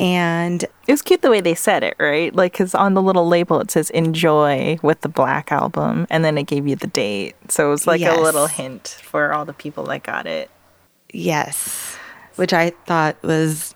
and 0.01 0.63
It 0.63 0.93
was 0.93 1.03
cute 1.03 1.23
the 1.23 1.31
way 1.31 1.41
they 1.41 1.55
said 1.55 1.83
it, 1.83 1.97
right? 1.99 2.35
Like, 2.35 2.53
because 2.53 2.75
on 2.75 2.95
the 2.95 3.03
little 3.03 3.27
label 3.29 3.61
it 3.61 3.71
says 3.71 3.91
"Enjoy" 3.91 4.79
with 4.83 5.01
the 5.03 5.09
Black 5.09 5.51
Album, 5.53 6.07
and 6.11 6.25
then 6.25 6.39
it 6.39 6.45
gave 6.45 6.67
you 6.67 6.77
the 6.77 6.87
date. 6.87 7.35
So 7.49 7.67
it 7.69 7.71
was 7.71 7.87
like 7.87 8.01
Yes. 8.01 8.17
a 8.17 8.21
little 8.21 8.47
hint 8.47 8.99
for 9.03 9.33
all 9.33 9.45
the 9.45 9.53
people 9.53 9.85
that 9.85 10.03
got 10.03 10.27
it. 10.27 10.51
Yes, 11.13 11.97
which 12.37 12.53
I 12.53 12.71
thought 12.87 13.17
was, 13.23 13.75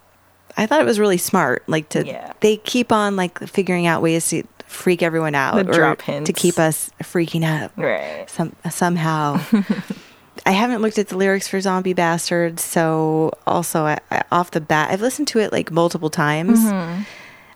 I 0.57 0.67
thought 0.67 0.81
it 0.81 0.85
was 0.87 1.00
really 1.00 1.17
smart. 1.19 1.64
Like 1.67 1.88
to, 1.91 2.07
Yeah. 2.07 2.33
they 2.41 2.57
keep 2.59 2.93
on 2.93 3.17
like 3.17 3.38
figuring 3.49 3.87
out 3.87 4.02
ways 4.02 4.29
to 4.31 4.43
freak 4.67 5.02
everyone 5.02 5.35
out 5.35 5.55
The 5.55 5.69
or 5.71 5.73
drop 5.75 6.02
hints. 6.02 6.26
to 6.29 6.33
keep 6.33 6.59
us 6.59 6.91
freaking 7.02 7.45
out 7.45 7.73
Right. 7.76 8.29
some 8.31 8.55
somehow. 8.71 9.41
I 10.44 10.52
haven't 10.52 10.82
looked 10.82 10.99
at 10.99 11.08
the 11.08 11.16
lyrics 11.16 11.46
for 11.49 11.61
Zombie 11.61 11.92
Bastards, 11.92 12.62
so 12.64 13.32
also 13.46 13.84
I, 13.84 13.99
I, 14.11 14.22
off 14.32 14.50
the 14.50 14.61
bat, 14.61 14.90
I've 14.90 15.00
listened 15.00 15.28
to 15.28 15.38
it 15.38 15.52
like 15.52 15.70
multiple 15.70 16.11
times. 16.11 16.58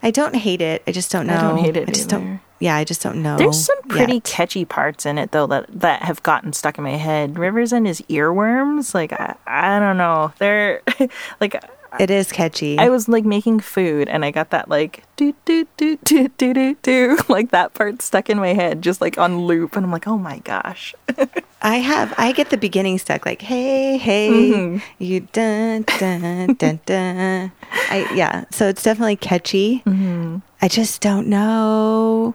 I 0.02 0.10
don't 0.12 0.36
hate 0.36 0.60
it. 0.60 0.82
I 0.86 0.92
just 0.92 1.10
don't 1.10 1.26
know. 1.26 1.32
Mm-hmm. 1.34 1.46
I 1.46 1.48
don't 1.48 1.58
hate 1.58 1.76
it 1.76 1.88
I 1.88 1.92
just 1.92 2.12
either. 2.12 2.24
don't. 2.24 2.40
Yeah, 2.60 2.76
I 2.76 2.84
just 2.84 3.02
don't 3.02 3.22
know. 3.22 3.36
There's 3.36 3.62
some 3.64 3.82
pretty 3.82 4.14
yet. 4.14 4.24
catchy 4.24 4.64
parts 4.64 5.04
in 5.04 5.18
it 5.18 5.32
though 5.32 5.46
that 5.48 5.66
that 5.80 6.02
have 6.02 6.22
gotten 6.22 6.52
stuck 6.52 6.78
in 6.78 6.84
my 6.84 6.96
head. 6.96 7.38
Rivers 7.38 7.72
and 7.72 7.86
his 7.86 8.00
earworms, 8.02 8.94
like 8.94 9.12
I, 9.12 9.34
I 9.46 9.78
don't 9.78 9.98
know, 9.98 10.32
they're 10.38 10.80
like 11.40 11.62
It 12.00 12.10
is 12.10 12.30
catchy. 12.32 12.78
I 12.78 12.88
was 12.88 13.08
like 13.08 13.24
making 13.24 13.60
food 13.60 14.08
and 14.08 14.24
I 14.24 14.30
got 14.30 14.50
that 14.50 14.68
like 14.68 15.02
do 15.16 15.34
do 15.44 15.66
do 15.76 15.96
do 16.04 16.28
do 16.28 16.52
do 16.54 16.74
do 16.82 17.18
like 17.28 17.50
that 17.50 17.74
part 17.74 18.02
stuck 18.02 18.28
in 18.30 18.38
my 18.38 18.52
head 18.54 18.82
just 18.82 19.00
like 19.00 19.18
on 19.18 19.40
loop 19.46 19.76
and 19.76 19.84
I'm 19.86 19.92
like 19.92 20.06
oh 20.06 20.18
my 20.18 20.38
gosh 20.40 20.94
I 21.62 21.76
have 21.76 22.12
I 22.18 22.32
get 22.32 22.50
the 22.50 22.56
beginning 22.58 22.98
stuck 22.98 23.24
like 23.26 23.42
hey 23.42 23.96
hey 23.96 24.28
Mm-hmm. 24.28 24.78
you 24.98 25.20
dun 25.32 25.82
dun 25.98 26.54
dun 26.54 26.80
dun. 26.86 27.52
I 27.90 28.08
yeah, 28.14 28.44
so 28.50 28.68
it's 28.68 28.82
definitely 28.82 29.16
catchy. 29.16 29.82
Mm-hmm. 29.86 30.38
I 30.62 30.68
just 30.68 31.00
don't 31.00 31.28
know. 31.28 32.34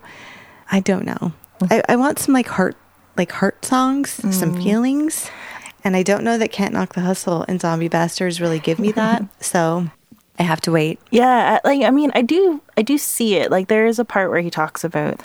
I 0.72 0.80
don't 0.80 1.06
know. 1.06 1.34
I, 1.70 1.84
I 1.90 1.96
want 1.96 2.18
some 2.20 2.34
like 2.34 2.48
heart 2.48 2.76
like 3.18 3.32
heart 3.32 3.64
songs, 3.66 4.10
some 4.12 4.56
Mm. 4.56 4.64
feelings, 4.64 5.30
and 5.84 5.96
I 5.96 6.04
don't 6.04 6.24
know 6.24 6.38
that 6.38 6.52
Can't 6.52 6.74
Knock 6.74 6.94
the 6.94 7.02
Hustle 7.02 7.44
and 7.48 7.60
Zombie 7.62 7.88
Bastards 7.88 8.40
really 8.42 8.60
give 8.60 8.80
me 8.80 8.92
that. 8.94 9.24
so 9.40 9.88
I 10.40 10.44
have 10.44 10.62
to 10.62 10.72
wait. 10.72 11.00
yeah 11.12 11.60
I- 11.64 11.68
like 11.68 11.84
I 11.84 11.92
mean 11.92 12.12
I 12.16 12.22
do 12.22 12.62
I 12.78 12.82
do 12.82 12.98
see 12.98 13.36
it 13.36 13.52
like 13.52 13.68
there 13.68 13.86
is 13.86 14.00
a 14.00 14.06
part 14.06 14.30
where 14.32 14.42
he 14.42 14.50
talks 14.50 14.84
about 14.84 15.20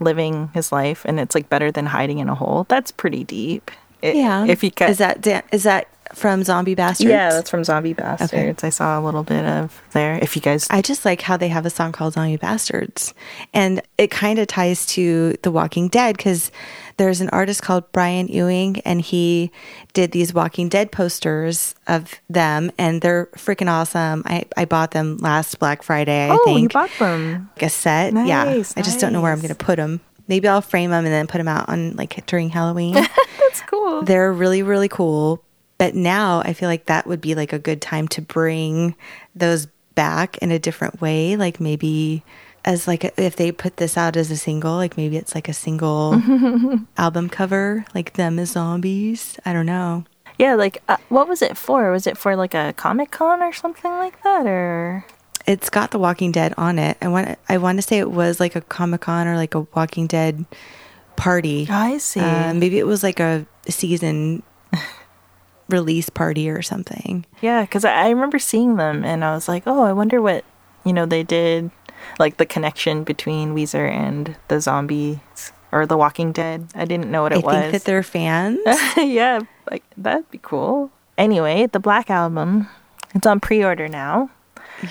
living 0.00 0.50
his 0.54 0.72
life 0.72 1.04
and 1.04 1.18
it's 1.18 1.34
like 1.34 1.48
better 1.48 1.70
than 1.72 1.86
hiding 1.86 2.18
in 2.18 2.28
a 2.28 2.34
hole 2.34 2.66
that's 2.68 2.90
pretty 2.90 3.24
deep 3.24 3.70
It- 4.02 4.16
Yeah. 4.16 4.44
if 4.46 4.60
he 4.60 4.70
cut 4.70 4.90
is 4.90 4.98
that 4.98 5.26
is 5.52 5.62
that 5.62 5.88
from 6.14 6.44
Zombie 6.44 6.74
Bastards? 6.74 7.10
yeah 7.10 7.30
that's 7.30 7.50
from 7.50 7.64
Zombie 7.64 7.92
Bastards 7.92 8.62
I 8.64 8.70
saw 8.70 8.98
a 8.98 9.02
little 9.02 9.22
bit 9.24 9.44
of 9.44 9.80
there 9.92 10.18
if 10.22 10.36
you 10.36 10.42
guys 10.42 10.66
I 10.70 10.82
just 10.82 11.04
like 11.04 11.22
how 11.22 11.36
they 11.36 11.48
have 11.48 11.66
a 11.66 11.70
song 11.70 11.92
called 11.92 12.14
Zombie 12.14 12.36
Bastards. 12.36 13.14
And 13.52 13.82
it 13.98 14.10
kind 14.10 14.38
of 14.38 14.46
ties 14.46 14.86
to 14.86 15.34
The 15.42 15.50
Walking 15.50 15.88
Dead 15.88 16.16
because 16.16 16.50
there's 16.96 17.20
an 17.20 17.28
artist 17.30 17.62
called 17.62 17.90
Brian 17.92 18.28
Ewing 18.28 18.80
and 18.80 19.00
he 19.00 19.50
did 19.92 20.12
these 20.12 20.32
Walking 20.32 20.68
Dead 20.68 20.90
posters 20.92 21.74
of 21.86 22.14
them 22.28 22.70
and 22.78 23.00
they're 23.02 23.26
freaking 23.36 23.70
awesome. 23.70 24.22
I, 24.26 24.44
I 24.56 24.64
bought 24.64 24.92
them 24.92 25.18
last 25.18 25.58
Black 25.58 25.82
Friday, 25.82 26.28
I 26.30 26.34
oh 26.38 26.44
think. 26.44 26.62
you 26.62 26.68
bought 26.68 26.90
them 26.98 27.50
like 27.56 27.62
a 27.62 27.68
set. 27.68 28.12
yeah. 28.12 28.44
Nice, 28.44 28.76
I 28.76 28.82
just 28.82 29.00
don't 29.00 29.12
know 29.12 29.20
where 29.20 29.32
I'm 29.32 29.40
going 29.40 29.48
to 29.48 29.54
put 29.54 29.76
them. 29.76 30.00
Maybe 30.28 30.48
I'll 30.48 30.62
frame 30.62 30.90
them 30.90 31.04
and 31.04 31.12
then 31.14 31.26
put 31.26 31.38
them 31.38 31.48
out 31.48 31.68
on 31.68 31.94
like 31.96 32.26
during 32.26 32.48
Halloween. 32.50 32.94
that's 33.38 33.60
cool 33.62 34.02
They're 34.02 34.32
really, 34.32 34.62
really 34.62 34.88
cool. 34.88 35.42
But 35.78 35.94
now 35.94 36.40
I 36.44 36.52
feel 36.52 36.68
like 36.68 36.86
that 36.86 37.06
would 37.06 37.20
be 37.20 37.34
like 37.34 37.52
a 37.52 37.58
good 37.58 37.80
time 37.82 38.08
to 38.08 38.22
bring 38.22 38.94
those 39.34 39.66
back 39.94 40.38
in 40.38 40.50
a 40.50 40.58
different 40.58 41.00
way. 41.00 41.36
Like 41.36 41.60
maybe 41.60 42.22
as 42.64 42.88
like 42.88 43.04
a, 43.04 43.22
if 43.22 43.36
they 43.36 43.52
put 43.52 43.76
this 43.76 43.96
out 43.96 44.16
as 44.16 44.30
a 44.30 44.36
single, 44.36 44.74
like 44.74 44.96
maybe 44.96 45.16
it's 45.16 45.34
like 45.34 45.48
a 45.48 45.52
single 45.52 46.20
album 46.96 47.28
cover, 47.28 47.84
like 47.94 48.14
them 48.14 48.38
as 48.38 48.50
zombies. 48.50 49.38
I 49.44 49.52
don't 49.52 49.66
know. 49.66 50.04
Yeah, 50.38 50.54
like 50.54 50.82
uh, 50.88 50.98
what 51.08 51.28
was 51.28 51.42
it 51.42 51.56
for? 51.56 51.90
Was 51.92 52.06
it 52.06 52.18
for 52.18 52.36
like 52.36 52.54
a 52.54 52.74
Comic 52.76 53.10
Con 53.10 53.42
or 53.42 53.52
something 53.52 53.90
like 53.92 54.22
that, 54.22 54.46
or 54.46 55.04
It's 55.46 55.70
got 55.70 55.92
The 55.92 55.98
Walking 55.98 56.32
Dead 56.32 56.52
on 56.58 56.78
it. 56.78 56.98
I 57.00 57.08
want 57.08 57.38
I 57.48 57.58
want 57.58 57.78
to 57.78 57.82
say 57.82 57.98
it 57.98 58.10
was 58.10 58.38
like 58.40 58.54
a 58.54 58.60
Comic 58.60 59.02
Con 59.02 59.26
or 59.26 59.36
like 59.36 59.54
a 59.54 59.60
Walking 59.74 60.06
Dead 60.06 60.44
party. 61.16 61.66
I 61.70 61.98
see. 61.98 62.20
Uh, 62.20 62.52
maybe 62.52 62.78
it 62.78 62.86
was 62.86 63.02
like 63.02 63.20
a 63.20 63.46
season 63.68 64.42
release 65.68 66.08
party 66.08 66.48
or 66.48 66.62
something. 66.62 67.24
yeah, 67.40 67.62
because 67.62 67.84
I, 67.84 68.06
I 68.06 68.08
remember 68.10 68.38
seeing 68.38 68.76
them 68.76 69.04
and 69.04 69.24
I 69.24 69.34
was 69.34 69.48
like, 69.48 69.64
oh, 69.66 69.82
I 69.82 69.92
wonder 69.92 70.20
what 70.22 70.44
you 70.84 70.92
know 70.92 71.06
they 71.06 71.22
did, 71.22 71.70
like 72.18 72.36
the 72.36 72.46
connection 72.46 73.02
between 73.04 73.54
Weezer 73.54 73.90
and 73.90 74.36
the 74.48 74.60
zombies 74.60 75.18
or 75.72 75.86
the 75.86 75.96
Walking 75.96 76.30
Dead. 76.32 76.68
I 76.74 76.84
didn't 76.84 77.10
know 77.10 77.22
what 77.22 77.32
it 77.32 77.42
I 77.44 77.46
was. 77.46 77.54
think 77.54 77.72
that 77.72 77.84
they're 77.84 78.02
fans. 78.04 78.60
yeah, 78.96 79.40
like 79.70 79.82
that'd 79.96 80.30
be 80.30 80.38
cool. 80.42 80.90
Anyway, 81.18 81.66
the 81.66 81.80
Black 81.80 82.10
Album, 82.10 82.68
it's 83.14 83.26
on 83.26 83.40
pre-order 83.40 83.88
now. 83.88 84.30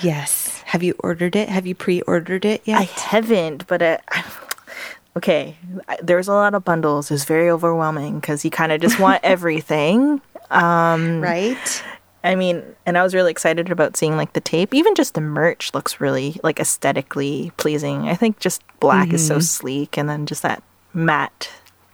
yes. 0.02 0.62
Have 0.66 0.82
you 0.82 0.94
ordered 0.98 1.36
it? 1.36 1.48
Have 1.48 1.64
you 1.66 1.76
pre-ordered 1.76 2.44
it 2.44 2.60
yet? 2.64 2.80
I 2.80 2.82
haven't, 2.82 3.66
but 3.68 3.80
uh, 3.80 3.98
okay. 5.16 5.56
There's 6.02 6.26
a 6.28 6.32
lot 6.32 6.54
of 6.54 6.64
bundles. 6.64 7.10
It's 7.10 7.24
very 7.24 7.48
overwhelming 7.48 8.18
because 8.20 8.44
you 8.44 8.50
kind 8.50 8.72
of 8.72 8.80
just 8.80 8.98
want 8.98 9.20
everything. 9.24 10.20
Um, 10.50 11.20
right? 11.20 11.82
I 12.24 12.34
mean, 12.34 12.62
and 12.84 12.98
I 12.98 13.02
was 13.02 13.14
really 13.14 13.30
excited 13.30 13.70
about 13.70 13.96
seeing 13.96 14.16
like 14.16 14.32
the 14.32 14.40
tape. 14.40 14.74
Even 14.74 14.94
just 14.94 15.14
the 15.14 15.20
merch 15.20 15.72
looks 15.74 16.00
really 16.00 16.40
like 16.42 16.58
aesthetically 16.58 17.52
pleasing. 17.56 18.08
I 18.08 18.14
think 18.14 18.40
just 18.40 18.62
black 18.80 19.12
is 19.12 19.24
so 19.24 19.34
mm-hmm. 19.34 19.42
sleek, 19.42 19.96
and 19.96 20.08
then 20.08 20.26
just 20.26 20.42
that 20.42 20.62
matte 20.92 21.50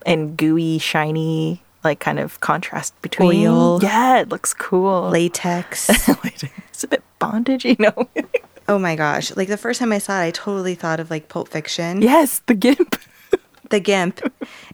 and 0.07 0.37
gooey, 0.37 0.79
shiny, 0.79 1.62
like 1.85 2.01
kind 2.01 2.19
of 2.19 2.41
contrast 2.41 3.01
between. 3.03 3.47
Oil. 3.47 3.83
Yeah, 3.83 4.21
it 4.21 4.31
looks 4.31 4.55
cool. 4.55 5.09
Latex. 5.11 5.91
it's 5.91 6.85
a 6.85 6.88
bit 6.88 7.03
bondage, 7.19 7.65
you 7.65 7.77
know. 7.79 8.09
oh 8.69 8.79
my 8.79 8.97
gosh. 8.97 9.35
Like 9.37 9.49
the 9.49 9.57
first 9.57 9.81
time 9.81 9.93
I 9.93 9.99
saw 9.99 10.21
it, 10.21 10.27
I 10.27 10.31
totally 10.31 10.75
thought 10.75 11.01
of 11.01 11.11
like 11.11 11.29
Pulp 11.29 11.49
Fiction. 11.49 12.01
yes, 12.01 12.41
the 12.47 12.55
gimp. 12.55 12.97
the 13.71 13.81
gimp. 13.81 14.21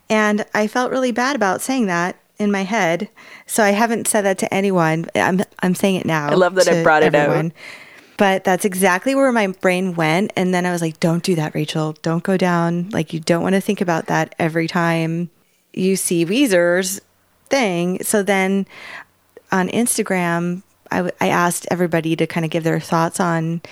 and 0.09 0.47
I 0.55 0.67
felt 0.67 0.91
really 0.91 1.13
bad 1.13 1.37
about 1.37 1.61
saying 1.63 1.87
that 1.87 2.17
in 2.39 2.53
my 2.53 2.63
head. 2.63 3.09
So 3.47 3.63
I 3.63 3.71
haven't 3.71 4.09
said 4.09 4.23
that 4.23 4.39
to 4.39 4.55
anyone. 4.55 5.07
I'm 5.15 5.43
I'm 5.61 5.75
saying 5.75 5.97
it 5.97 6.07
now. 6.07 6.29
I 6.31 6.35
love 6.35 6.55
that 6.55 6.69
I 6.69 6.83
brought 6.83 7.03
it 7.03 7.15
out. 7.15 7.53
But 8.17 8.43
that's 8.43 8.65
exactly 8.65 9.15
where 9.15 9.31
my 9.31 9.47
brain 9.47 9.95
went. 9.95 10.33
And 10.35 10.53
then 10.53 10.67
I 10.67 10.73
was 10.73 10.83
like, 10.83 10.99
don't 10.99 11.23
do 11.23 11.37
that, 11.37 11.55
Rachel. 11.55 11.93
Don't 12.03 12.25
go 12.25 12.37
down. 12.37 12.91
Like, 12.91 13.13
you 13.13 13.21
don't 13.21 13.43
want 13.43 13.55
to 13.55 13.61
think 13.61 13.81
about 13.81 14.07
that 14.07 14.35
every 14.41 14.67
time 14.67 15.31
you 15.73 15.95
see 15.95 16.27
Weezer's 16.27 17.01
thing. 17.49 18.03
So 18.03 18.25
then 18.25 18.67
on 19.53 19.69
Instagram, 19.69 20.65
I, 20.91 20.97
w- 20.97 21.15
I 21.21 21.29
asked 21.29 21.69
everybody 21.71 22.17
to 22.17 22.27
kind 22.27 22.45
of 22.45 22.51
give 22.51 22.65
their 22.65 22.81
thoughts 22.81 23.21
on 23.21 23.63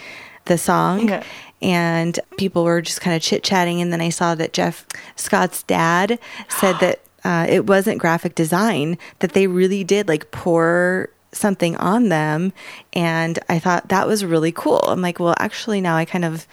the 0.45 0.57
song. 0.57 1.09
Yeah. 1.09 1.25
And 1.61 2.21
people 2.39 2.63
were 2.63 2.83
just 2.83 3.01
kind 3.01 3.17
of 3.17 3.23
chit 3.23 3.43
chatting. 3.43 3.81
And 3.81 3.93
then 3.93 4.01
I 4.01 4.11
saw 4.11 4.37
that 4.37 4.53
Jeff 4.53 4.87
Scott's 5.17 5.65
dad 5.65 6.21
said 6.49 6.77
that 6.79 7.01
uh, 7.27 7.45
it 7.49 7.67
wasn't 7.67 7.99
graphic 7.99 8.37
design, 8.37 8.97
that 9.19 9.33
they 9.33 9.49
really 9.49 9.83
did 9.83 10.07
like 10.07 10.31
pour 10.31 11.09
something 11.33 11.77
on 11.79 12.09
them. 12.09 12.53
And 12.93 13.39
I 13.49 13.59
thought 13.59 13.89
that 13.89 14.07
was 14.07 14.25
really 14.25 14.53
cool. 14.53 14.81
I'm 14.87 15.03
like, 15.03 15.19
well, 15.19 15.35
actually, 15.39 15.81
now 15.81 15.97
I 15.97 16.05
kind 16.05 16.25
of 16.25 16.47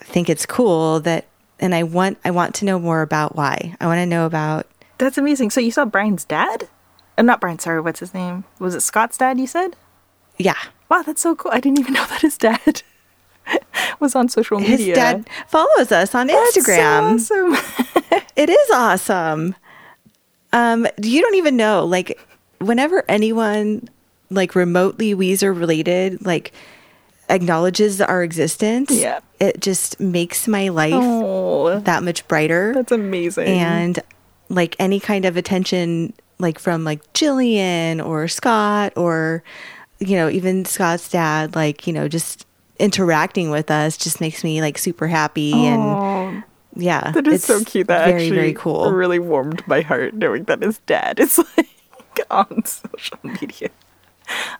think 0.00 0.28
it's 0.28 0.46
cool 0.46 1.00
that. 1.00 1.26
And 1.60 1.74
I 1.74 1.82
want 1.82 2.18
I 2.24 2.30
want 2.30 2.54
to 2.56 2.64
know 2.64 2.78
more 2.78 3.02
about 3.02 3.34
why. 3.34 3.74
I 3.80 3.86
want 3.86 3.98
to 3.98 4.06
know 4.06 4.26
about 4.26 4.68
That's 4.98 5.18
amazing. 5.18 5.50
So 5.50 5.60
you 5.60 5.72
saw 5.72 5.84
Brian's 5.84 6.24
dad? 6.24 6.68
Uh, 7.18 7.22
not 7.22 7.40
Brian, 7.40 7.58
sorry, 7.58 7.80
what's 7.80 7.98
his 7.98 8.14
name? 8.14 8.44
Was 8.60 8.76
it 8.76 8.82
Scott's 8.82 9.18
dad, 9.18 9.40
you 9.40 9.48
said? 9.48 9.74
yeah. 10.38 10.54
Wow, 10.88 11.02
that's 11.02 11.20
so 11.20 11.34
cool. 11.34 11.50
I 11.52 11.58
didn't 11.58 11.80
even 11.80 11.94
know 11.94 12.06
that 12.06 12.20
his 12.22 12.38
dad. 12.38 12.82
was 14.00 14.14
on 14.14 14.28
social 14.28 14.60
media. 14.60 14.76
His 14.76 14.86
dad 14.94 15.28
follows 15.48 15.90
us 15.90 16.14
on 16.14 16.28
That's 16.28 16.54
so 16.54 16.60
Instagram. 16.60 17.14
awesome. 17.14 18.22
It 18.36 18.48
is 18.48 18.70
awesome. 18.70 19.56
Um, 20.52 20.86
you 21.02 21.20
don't 21.20 21.34
even 21.34 21.56
know. 21.56 21.84
Like, 21.84 22.18
whenever 22.58 23.04
anyone 23.08 23.88
like 24.30 24.54
remotely 24.54 25.14
Weezer 25.14 25.58
related, 25.58 26.24
like 26.24 26.52
acknowledges 27.28 28.00
our 28.00 28.22
existence, 28.22 28.90
Yeah. 28.90 29.20
it 29.40 29.60
just 29.60 30.00
makes 30.00 30.48
my 30.48 30.68
life 30.68 30.92
that 31.84 32.02
much 32.02 32.26
brighter. 32.28 32.72
that's 32.74 32.92
amazing. 32.92 33.46
and 33.46 33.98
like 34.48 34.74
any 34.78 34.98
kind 34.98 35.24
of 35.26 35.36
attention 35.36 36.14
like 36.38 36.58
from 36.58 36.84
like 36.84 37.02
Jillian 37.12 38.04
or 38.04 38.28
Scott 38.28 38.94
or 38.96 39.42
you 39.98 40.16
know 40.16 40.30
even 40.30 40.64
Scott's 40.64 41.08
dad 41.10 41.54
like 41.54 41.86
you 41.86 41.92
know 41.92 42.08
just 42.08 42.46
interacting 42.78 43.50
with 43.50 43.70
us 43.70 43.96
just 43.98 44.20
makes 44.22 44.42
me 44.42 44.62
like 44.62 44.78
super 44.78 45.06
happy 45.08 45.52
and 45.52 45.82
oh, 45.82 46.17
yeah 46.76 47.10
that 47.12 47.26
is 47.26 47.44
so 47.44 47.64
cute. 47.64 47.86
That 47.88 48.04
very 48.04 48.14
actually 48.14 48.36
very 48.36 48.52
cool 48.54 48.92
really 48.92 49.18
warmed 49.18 49.66
my 49.66 49.80
heart 49.80 50.14
knowing 50.14 50.44
that 50.44 50.62
his 50.62 50.78
dad 50.86 51.18
is 51.20 51.38
like 51.56 51.68
on 52.30 52.64
social 52.64 53.18
media. 53.22 53.70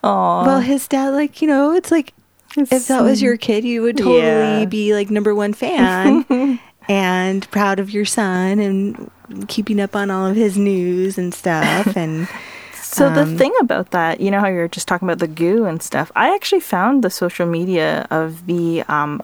Oh, 0.03 0.45
well 0.47 0.61
his 0.61 0.89
dad 0.89 1.11
like 1.11 1.43
you 1.43 1.49
know 1.49 1.73
it's 1.75 1.91
like 1.91 2.15
if 2.57 2.87
that 2.89 3.03
was 3.03 3.21
your 3.23 3.37
kid 3.37 3.65
you 3.65 3.83
would 3.83 3.97
totally 3.97 4.61
Yeah. 4.61 4.69
be 4.69 4.95
like 4.95 5.11
number 5.11 5.35
one 5.35 5.53
fan 5.53 6.25
and 6.89 7.51
proud 7.51 7.79
of 7.81 7.91
your 7.91 8.05
son 8.07 8.59
and 8.59 9.11
keeping 9.49 9.79
up 9.81 9.95
on 9.95 10.11
all 10.11 10.27
of 10.27 10.37
his 10.37 10.57
news 10.57 11.19
and 11.19 11.35
stuff 11.35 11.97
and 11.97 12.29
So 12.73 13.11
the 13.11 13.27
Um, 13.27 13.37
thing 13.37 13.53
about 13.61 13.91
that, 13.91 14.19
you 14.21 14.31
know 14.31 14.41
how 14.41 14.49
you're 14.49 14.67
just 14.69 14.89
talking 14.89 15.07
about 15.07 15.19
the 15.19 15.29
goo 15.29 15.67
and 15.67 15.83
stuff. 15.83 16.11
I 16.17 16.35
actually 16.35 16.61
found 16.61 17.05
the 17.05 17.11
social 17.11 17.47
media 17.47 18.07
of 18.11 18.47
the 18.47 18.83
um 18.89 19.23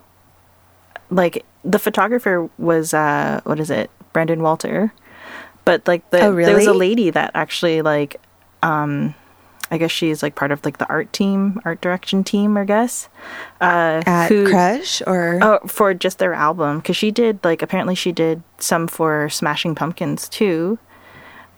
like 1.15 1.45
the 1.65 1.79
photographer 1.79 2.51
was 2.59 2.93
uh 2.93 3.41
what 3.45 3.61
is 3.61 3.71
it? 3.71 3.91
Brandon 4.13 4.43
Walter. 4.43 4.93
But 5.65 5.87
like 5.89 6.09
the 6.11 6.21
Oh, 6.27 6.35
there 6.35 6.55
was 6.57 6.67
a 6.67 6.73
lady 6.75 7.11
that 7.11 7.31
actually 7.35 7.81
like 7.83 8.21
um 8.63 9.15
I 9.71 9.79
guess 9.79 9.91
she's 9.91 10.23
like 10.23 10.35
part 10.35 10.53
of 10.53 10.63
like 10.65 10.77
the 10.79 10.89
art 10.89 11.11
team, 11.13 11.59
art 11.65 11.81
direction 11.81 12.23
team, 12.23 12.57
I 12.57 12.65
guess. 12.65 13.09
Uh 13.61 14.03
at 14.07 14.29
who- 14.29 14.49
Crush 14.51 15.01
or 15.07 15.39
Oh, 15.43 15.59
for 15.67 15.95
just 15.95 16.19
their 16.19 16.35
album 16.35 16.79
because 16.79 16.97
she 16.97 17.11
did 17.11 17.39
like 17.45 17.63
apparently 17.63 17.95
she 17.95 18.13
did 18.13 18.43
some 18.59 18.87
for 18.87 19.29
Smashing 19.31 19.75
Pumpkins 19.75 20.29
too, 20.29 20.79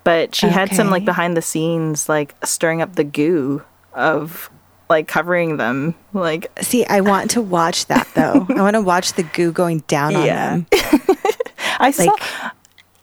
but 0.05 0.35
she 0.35 0.49
had 0.49 0.73
some 0.75 0.89
like 0.91 1.05
behind 1.05 1.37
the 1.37 1.43
scenes 1.43 2.09
like 2.09 2.35
stirring 2.45 2.81
up 2.81 2.95
the 2.95 3.05
goo 3.05 3.63
of 3.93 4.51
like 4.89 5.09
covering 5.09 5.57
them 5.57 5.95
like 6.13 6.51
See, 6.63 6.85
I 6.87 7.01
want 7.01 7.31
to 7.33 7.43
watch 7.43 7.87
that 7.87 8.09
though. 8.15 8.47
I 8.49 8.61
want 8.63 8.75
to 8.75 8.81
watch 8.83 9.15
the 9.15 9.23
goo 9.25 9.53
going 9.53 9.81
down 9.89 10.15
on 10.17 10.25
Yeah. 10.27 10.51
them 10.57 10.67
I 11.79 11.91
saw 11.91 12.05
Like- 12.05 12.23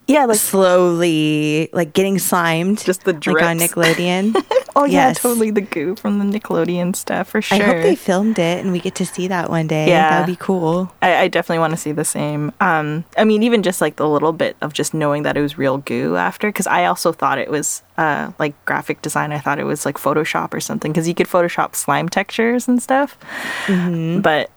yeah 0.08 0.26
like 0.26 0.38
slowly, 0.38 1.70
like 1.74 1.94
getting 1.94 2.20
slimed, 2.20 2.84
Just 2.84 3.04
the 3.04 3.14
like 3.14 3.28
on. 3.28 3.58
Nickelodeon. 3.60 4.36
oh 4.76 4.86
yeah 4.86 5.10
yes. 5.10 5.22
totally 5.22 5.52
the 5.52 5.62
goo 5.62 5.96
from 5.96 6.20
the 6.20 6.40
Nickelodeon 6.40 6.96
stuff 6.96 7.30
for 7.30 7.42
sure. 7.42 7.58
I 7.58 7.62
hope 7.62 7.82
they 7.84 7.96
filmed 7.96 8.40
it 8.40 8.60
and 8.64 8.72
we 8.72 8.80
get 8.80 8.96
to 8.96 9.06
see 9.06 9.28
that 9.28 9.50
one 9.50 9.68
day. 9.68 9.88
Yeah. 9.88 10.10
that 10.10 10.20
would 10.20 10.32
be 10.32 10.38
cool. 10.38 10.92
I, 11.02 11.16
I 11.16 11.28
definitely 11.28 11.60
want 11.60 11.72
to 11.72 11.78
see 11.78 11.92
the 11.92 12.06
same. 12.06 12.52
Um, 12.60 13.06
I 13.18 13.24
mean, 13.24 13.44
even 13.44 13.64
just 13.64 13.82
like 13.82 13.96
the 13.98 14.08
little 14.08 14.34
bit 14.34 14.58
of 14.62 14.74
just 14.74 14.94
knowing 14.94 15.24
that 15.24 15.38
it 15.38 15.42
was 15.42 15.58
real 15.58 15.78
goo 15.80 16.16
after, 16.16 16.50
because 16.50 16.68
I 16.68 16.86
also 16.86 17.12
thought 17.12 17.38
it 17.38 17.50
was 17.50 17.84
uh, 17.98 18.32
like 18.40 18.54
graphic 18.66 19.02
design. 19.02 19.32
I 19.32 19.40
thought 19.40 19.60
it 19.60 19.66
was 19.66 19.86
like 19.86 19.98
Photoshop 19.98 20.54
or 20.54 20.60
something, 20.60 20.92
because 20.92 21.08
you 21.08 21.14
could 21.16 21.28
Photoshop 21.28 21.76
slime 21.76 22.10
textures 22.10 22.68
and 22.68 22.82
stuff. 22.82 23.18
But 23.68 24.50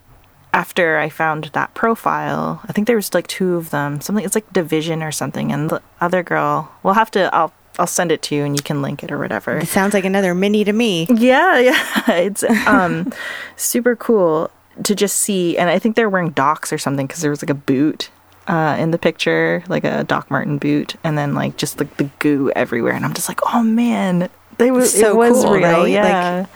after 0.57 0.99
I 0.99 1.09
found 1.11 1.51
that 1.53 1.75
profile, 1.75 2.63
I 2.69 2.73
think 2.73 2.87
there 2.87 2.97
was 2.97 3.13
like 3.13 3.27
two 3.27 3.57
of 3.57 3.71
them. 3.71 4.01
Something 4.01 4.25
it's 4.25 4.35
like 4.35 4.51
Division 4.53 5.03
or 5.03 5.13
something, 5.13 5.53
and 5.53 5.69
the 5.71 5.83
other 6.01 6.23
girl. 6.23 6.73
We'll 6.83 6.95
have 6.95 7.11
to. 7.13 7.33
I'll 7.35 7.53
I'll 7.79 7.87
send 7.87 8.11
it 8.11 8.23
to 8.23 8.35
you, 8.35 8.43
and 8.45 8.57
you 8.57 8.63
can 8.63 8.81
link 8.81 9.05
it 9.05 9.13
or 9.13 9.19
whatever. 9.19 9.59
It 9.59 9.69
sounds 9.69 9.93
like 9.95 10.07
another 10.07 10.35
mini 10.35 10.65
to 10.65 10.73
me. 10.73 11.07
Yeah, 11.11 11.59
yeah. 11.69 12.11
It's 12.11 12.43
um 12.67 13.13
super 13.57 13.95
cool 13.97 14.51
to 14.83 14.95
just 14.95 15.19
see 15.19 15.57
and 15.57 15.71
I 15.71 15.79
think 15.79 15.97
they're 15.97 16.11
wearing 16.11 16.31
Docs 16.31 16.71
or 16.73 16.77
something 16.79 17.09
cuz 17.09 17.21
there 17.23 17.31
was 17.31 17.43
like 17.43 17.49
a 17.51 17.55
boot 17.55 18.11
uh 18.47 18.77
in 18.79 18.91
the 18.93 18.99
picture, 18.99 19.63
like 19.69 19.85
a 19.85 20.05
Doc 20.05 20.31
Martin 20.31 20.57
boot 20.59 20.97
and 21.05 21.17
then 21.19 21.35
like 21.35 21.57
just 21.59 21.79
like 21.79 21.97
the 21.99 22.09
goo 22.19 22.51
everywhere 22.57 22.93
and 22.95 23.05
I'm 23.05 23.15
just 23.15 23.29
like, 23.29 23.41
"Oh 23.55 23.63
man, 23.63 24.29
they 24.59 24.71
was 24.71 24.93
So 24.99 25.09
it 25.11 25.17
was 25.17 25.43
cool, 25.45 25.53
real." 25.55 25.63
right? 25.63 25.79
Like- 25.83 25.91
Yeah. 25.93 26.47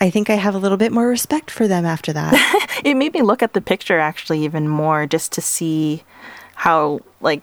I 0.00 0.10
think 0.10 0.28
I 0.28 0.34
have 0.34 0.54
a 0.54 0.58
little 0.58 0.76
bit 0.76 0.92
more 0.92 1.08
respect 1.08 1.50
for 1.50 1.66
them 1.66 1.86
after 1.86 2.12
that. 2.12 2.80
it 2.84 2.94
made 2.94 3.14
me 3.14 3.22
look 3.22 3.42
at 3.42 3.54
the 3.54 3.60
picture 3.62 3.98
actually 3.98 4.44
even 4.44 4.68
more 4.68 5.06
just 5.06 5.32
to 5.32 5.40
see 5.40 6.02
how 6.54 7.00
like 7.20 7.42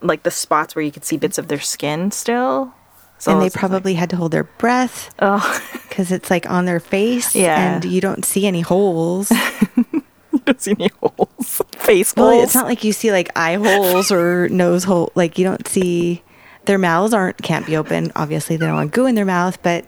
like 0.00 0.22
the 0.22 0.30
spots 0.30 0.74
where 0.74 0.84
you 0.84 0.90
could 0.92 1.04
see 1.04 1.16
bits 1.16 1.38
of 1.38 1.48
their 1.48 1.60
skin 1.60 2.10
still. 2.10 2.72
So 3.18 3.32
and 3.32 3.40
they 3.40 3.46
it's 3.46 3.56
like, 3.56 3.60
probably 3.60 3.94
had 3.94 4.10
to 4.10 4.16
hold 4.16 4.32
their 4.32 4.44
breath 4.44 5.14
oh, 5.20 5.40
because 5.88 6.10
it's 6.10 6.30
like 6.30 6.48
on 6.50 6.64
their 6.64 6.80
face 6.80 7.34
Yeah. 7.34 7.76
and 7.76 7.84
you 7.84 8.00
don't 8.00 8.24
see 8.24 8.46
any 8.46 8.60
holes. 8.60 9.30
you 9.76 10.02
don't 10.44 10.60
see 10.60 10.72
any 10.72 10.90
holes. 11.00 11.62
Face 11.76 12.14
Well, 12.16 12.30
holes. 12.32 12.44
it's 12.44 12.54
not 12.54 12.66
like 12.66 12.82
you 12.84 12.92
see 12.92 13.12
like 13.12 13.30
eye 13.36 13.54
holes 13.54 14.10
or 14.10 14.48
nose 14.48 14.84
hole. 14.84 15.12
Like 15.14 15.38
you 15.38 15.44
don't 15.44 15.66
see 15.68 16.22
their 16.64 16.78
mouths 16.78 17.14
aren't 17.14 17.38
can't 17.42 17.66
be 17.66 17.76
open. 17.76 18.10
Obviously, 18.16 18.56
they 18.56 18.66
don't 18.66 18.74
want 18.74 18.92
goo 18.92 19.06
in 19.06 19.14
their 19.14 19.24
mouth, 19.24 19.62
but 19.62 19.84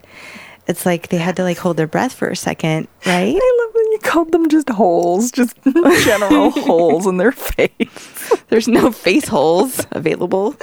it's 0.67 0.85
like 0.85 1.07
they 1.09 1.17
had 1.17 1.35
to 1.37 1.43
like 1.43 1.57
hold 1.57 1.77
their 1.77 1.87
breath 1.87 2.13
for 2.13 2.27
a 2.29 2.35
second, 2.35 2.87
right? 3.05 3.35
I 3.41 3.57
love 3.65 3.73
when 3.75 3.91
you 3.93 3.99
called 4.03 4.31
them 4.31 4.49
just 4.49 4.69
holes, 4.69 5.31
just 5.31 5.55
general 6.03 6.49
holes 6.67 7.07
in 7.07 7.17
their 7.17 7.31
face. 7.31 8.33
There's 8.49 8.67
no 8.67 8.91
face 8.91 9.27
holes 9.27 9.85
available. 9.91 10.55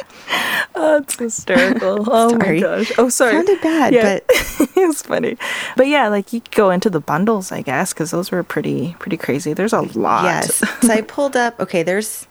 Oh, 0.74 0.98
it's 0.98 1.18
hysterical. 1.18 2.04
Oh 2.10 2.36
my 2.36 2.58
gosh. 2.60 2.92
Oh, 2.98 3.08
sorry. 3.08 3.32
Sounded 3.32 3.60
bad, 3.62 3.92
Yeah. 3.94 4.02
but 4.02 4.24
it's 4.76 5.02
funny. 5.02 5.36
But 5.76 5.86
yeah, 5.88 6.08
like 6.08 6.32
you 6.32 6.40
could 6.40 6.54
go 6.54 6.70
into 6.70 6.90
the 6.90 7.00
bundles, 7.00 7.50
I 7.52 7.62
guess, 7.62 7.92
because 7.92 8.10
those 8.10 8.30
were 8.30 8.42
pretty 8.42 8.96
pretty 8.98 9.16
crazy. 9.16 9.52
There's 9.54 9.72
a 9.72 9.80
lot. 9.82 10.24
yes. 10.24 10.56
So 10.82 10.90
I 10.92 11.00
pulled 11.00 11.36
up. 11.36 11.58
Okay, 11.60 11.82
there's 11.82 12.26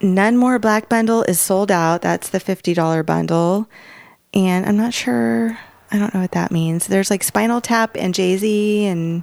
none 0.00 0.36
more 0.36 0.58
black 0.58 0.88
bundle 0.88 1.22
is 1.24 1.40
sold 1.40 1.70
out. 1.70 2.02
That's 2.02 2.28
the 2.30 2.40
fifty 2.40 2.74
dollar 2.74 3.02
bundle, 3.02 3.68
and 4.34 4.66
I'm 4.66 4.76
not 4.76 4.94
sure. 4.94 5.58
I 5.90 5.98
don't 5.98 6.12
know 6.14 6.20
what 6.20 6.32
that 6.32 6.50
means. 6.50 6.86
There's 6.86 7.10
like 7.10 7.22
Spinal 7.22 7.60
Tap 7.60 7.96
and 7.96 8.14
Jay 8.14 8.36
Z, 8.36 8.84
and 8.86 9.22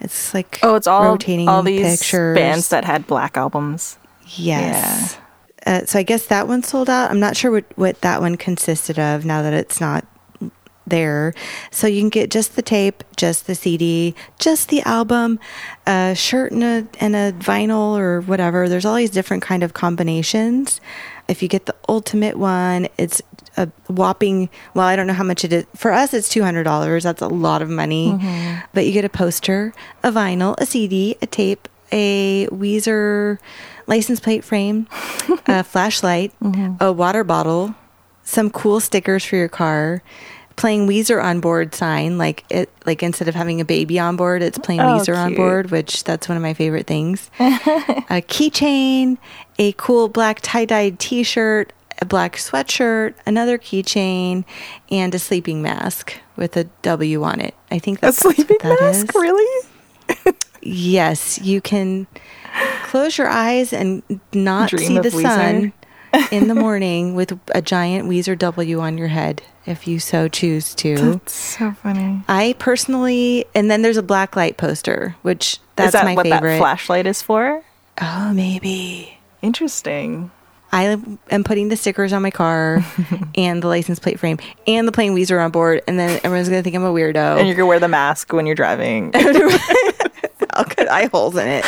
it's 0.00 0.32
like 0.34 0.58
Oh, 0.62 0.74
it's 0.76 0.86
all 0.86 1.04
rotating 1.04 1.48
all 1.48 1.62
these 1.62 1.98
pictures. 2.00 2.36
bands 2.36 2.68
that 2.68 2.84
had 2.84 3.06
black 3.06 3.36
albums. 3.36 3.98
Yes. 4.28 5.18
Uh, 5.66 5.84
so 5.84 5.98
I 5.98 6.02
guess 6.04 6.26
that 6.26 6.46
one 6.46 6.62
sold 6.62 6.88
out. 6.88 7.10
I'm 7.10 7.18
not 7.20 7.36
sure 7.36 7.50
what, 7.50 7.64
what 7.76 8.00
that 8.02 8.20
one 8.20 8.36
consisted 8.36 8.98
of 8.98 9.24
now 9.24 9.42
that 9.42 9.52
it's 9.52 9.80
not 9.80 10.04
there. 10.86 11.34
So 11.72 11.88
you 11.88 12.00
can 12.00 12.08
get 12.08 12.30
just 12.30 12.54
the 12.54 12.62
tape, 12.62 13.02
just 13.16 13.48
the 13.48 13.56
CD, 13.56 14.14
just 14.38 14.68
the 14.68 14.82
album, 14.82 15.40
a 15.86 16.14
shirt 16.14 16.52
and 16.52 16.62
a, 16.62 16.86
and 17.00 17.16
a 17.16 17.32
vinyl 17.32 17.98
or 17.98 18.20
whatever. 18.20 18.68
There's 18.68 18.84
all 18.84 18.94
these 18.94 19.10
different 19.10 19.42
kind 19.42 19.64
of 19.64 19.74
combinations. 19.74 20.80
If 21.28 21.42
you 21.42 21.48
get 21.48 21.66
the 21.66 21.74
ultimate 21.88 22.38
one, 22.38 22.88
it's 22.98 23.20
a 23.56 23.68
whopping, 23.88 24.48
well, 24.74 24.86
I 24.86 24.96
don't 24.96 25.06
know 25.06 25.12
how 25.12 25.24
much 25.24 25.44
it 25.44 25.52
is. 25.52 25.66
For 25.74 25.92
us, 25.92 26.14
it's 26.14 26.28
$200. 26.32 27.02
That's 27.02 27.22
a 27.22 27.28
lot 27.28 27.62
of 27.62 27.68
money. 27.68 28.12
Mm-hmm. 28.12 28.66
But 28.72 28.86
you 28.86 28.92
get 28.92 29.04
a 29.04 29.08
poster, 29.08 29.72
a 30.02 30.10
vinyl, 30.12 30.54
a 30.58 30.66
CD, 30.66 31.16
a 31.22 31.26
tape, 31.26 31.68
a 31.92 32.46
Weezer 32.48 33.38
license 33.86 34.20
plate 34.20 34.44
frame, 34.44 34.88
a 35.46 35.64
flashlight, 35.64 36.32
mm-hmm. 36.42 36.82
a 36.82 36.92
water 36.92 37.24
bottle, 37.24 37.74
some 38.22 38.50
cool 38.50 38.80
stickers 38.80 39.24
for 39.24 39.36
your 39.36 39.48
car, 39.48 40.02
playing 40.56 40.88
Weezer 40.88 41.22
on 41.22 41.40
board 41.40 41.74
sign, 41.74 42.18
like 42.18 42.44
it 42.50 42.70
like 42.84 43.02
instead 43.02 43.28
of 43.28 43.34
having 43.34 43.60
a 43.60 43.64
baby 43.64 43.98
on 43.98 44.16
board, 44.16 44.42
it's 44.42 44.58
playing 44.58 44.80
Oh, 44.80 44.98
Weezer 44.98 45.16
on 45.16 45.34
board, 45.34 45.70
which 45.70 46.04
that's 46.04 46.28
one 46.28 46.36
of 46.36 46.42
my 46.42 46.54
favorite 46.54 46.86
things. 46.86 47.30
a 47.38 48.22
keychain, 48.22 49.18
a 49.58 49.72
cool 49.72 50.08
black 50.08 50.40
tie-dyed 50.42 50.98
t-shirt, 50.98 51.72
a 52.00 52.04
black 52.04 52.36
sweatshirt, 52.36 53.14
another 53.26 53.56
keychain, 53.58 54.44
and 54.90 55.14
a 55.14 55.18
sleeping 55.18 55.62
mask 55.62 56.14
with 56.36 56.56
a 56.56 56.64
W 56.82 57.22
on 57.22 57.40
it. 57.40 57.54
I 57.70 57.78
think 57.78 58.00
that's 58.00 58.20
A 58.20 58.28
that's 58.28 58.36
sleeping 58.36 58.58
mask, 58.62 59.08
is. 59.08 59.14
really? 59.14 59.66
Yes, 60.62 61.38
you 61.42 61.60
can 61.60 62.08
close 62.84 63.16
your 63.18 63.28
eyes 63.28 63.72
and 63.72 64.02
not 64.32 64.70
Dream 64.70 64.86
see 64.88 64.98
the 64.98 65.10
Weezer. 65.10 65.22
sun 65.22 65.72
in 66.32 66.48
the 66.48 66.56
morning 66.56 67.14
with 67.14 67.38
a 67.54 67.62
giant 67.62 68.08
Weezer 68.08 68.36
W 68.36 68.80
on 68.80 68.98
your 68.98 69.06
head 69.08 69.42
if 69.64 69.86
you 69.86 70.00
so 70.00 70.26
choose 70.26 70.74
to. 70.76 70.96
That's 70.96 71.32
so 71.32 71.70
funny. 71.70 72.22
I 72.28 72.56
personally, 72.58 73.44
and 73.54 73.70
then 73.70 73.82
there's 73.82 73.96
a 73.96 74.02
black 74.02 74.34
light 74.34 74.56
poster, 74.56 75.14
which 75.22 75.60
that's 75.76 75.88
is 75.88 75.92
that 75.92 76.04
my 76.04 76.14
what 76.16 76.26
favorite. 76.26 76.54
that 76.54 76.58
flashlight 76.58 77.06
is 77.06 77.22
for? 77.22 77.62
oh, 78.00 78.32
maybe. 78.34 79.15
Interesting. 79.42 80.30
I 80.72 80.98
am 81.30 81.44
putting 81.44 81.68
the 81.68 81.76
stickers 81.76 82.12
on 82.12 82.22
my 82.22 82.30
car 82.30 82.84
and 83.34 83.62
the 83.62 83.68
license 83.68 83.98
plate 83.98 84.18
frame 84.18 84.38
and 84.66 84.86
the 84.86 84.92
plain 84.92 85.14
Weezer 85.14 85.42
on 85.42 85.50
board, 85.50 85.82
and 85.86 85.98
then 85.98 86.20
everyone's 86.24 86.48
gonna 86.48 86.62
think 86.62 86.76
I'm 86.76 86.84
a 86.84 86.92
weirdo. 86.92 87.38
And 87.38 87.46
you're 87.46 87.56
gonna 87.56 87.66
wear 87.66 87.80
the 87.80 87.88
mask 87.88 88.32
when 88.32 88.46
you're 88.46 88.56
driving. 88.56 89.12
I'll 89.14 90.64
cut 90.64 90.88
eye 90.88 91.08
holes 91.12 91.36
in 91.36 91.46
it. 91.46 91.64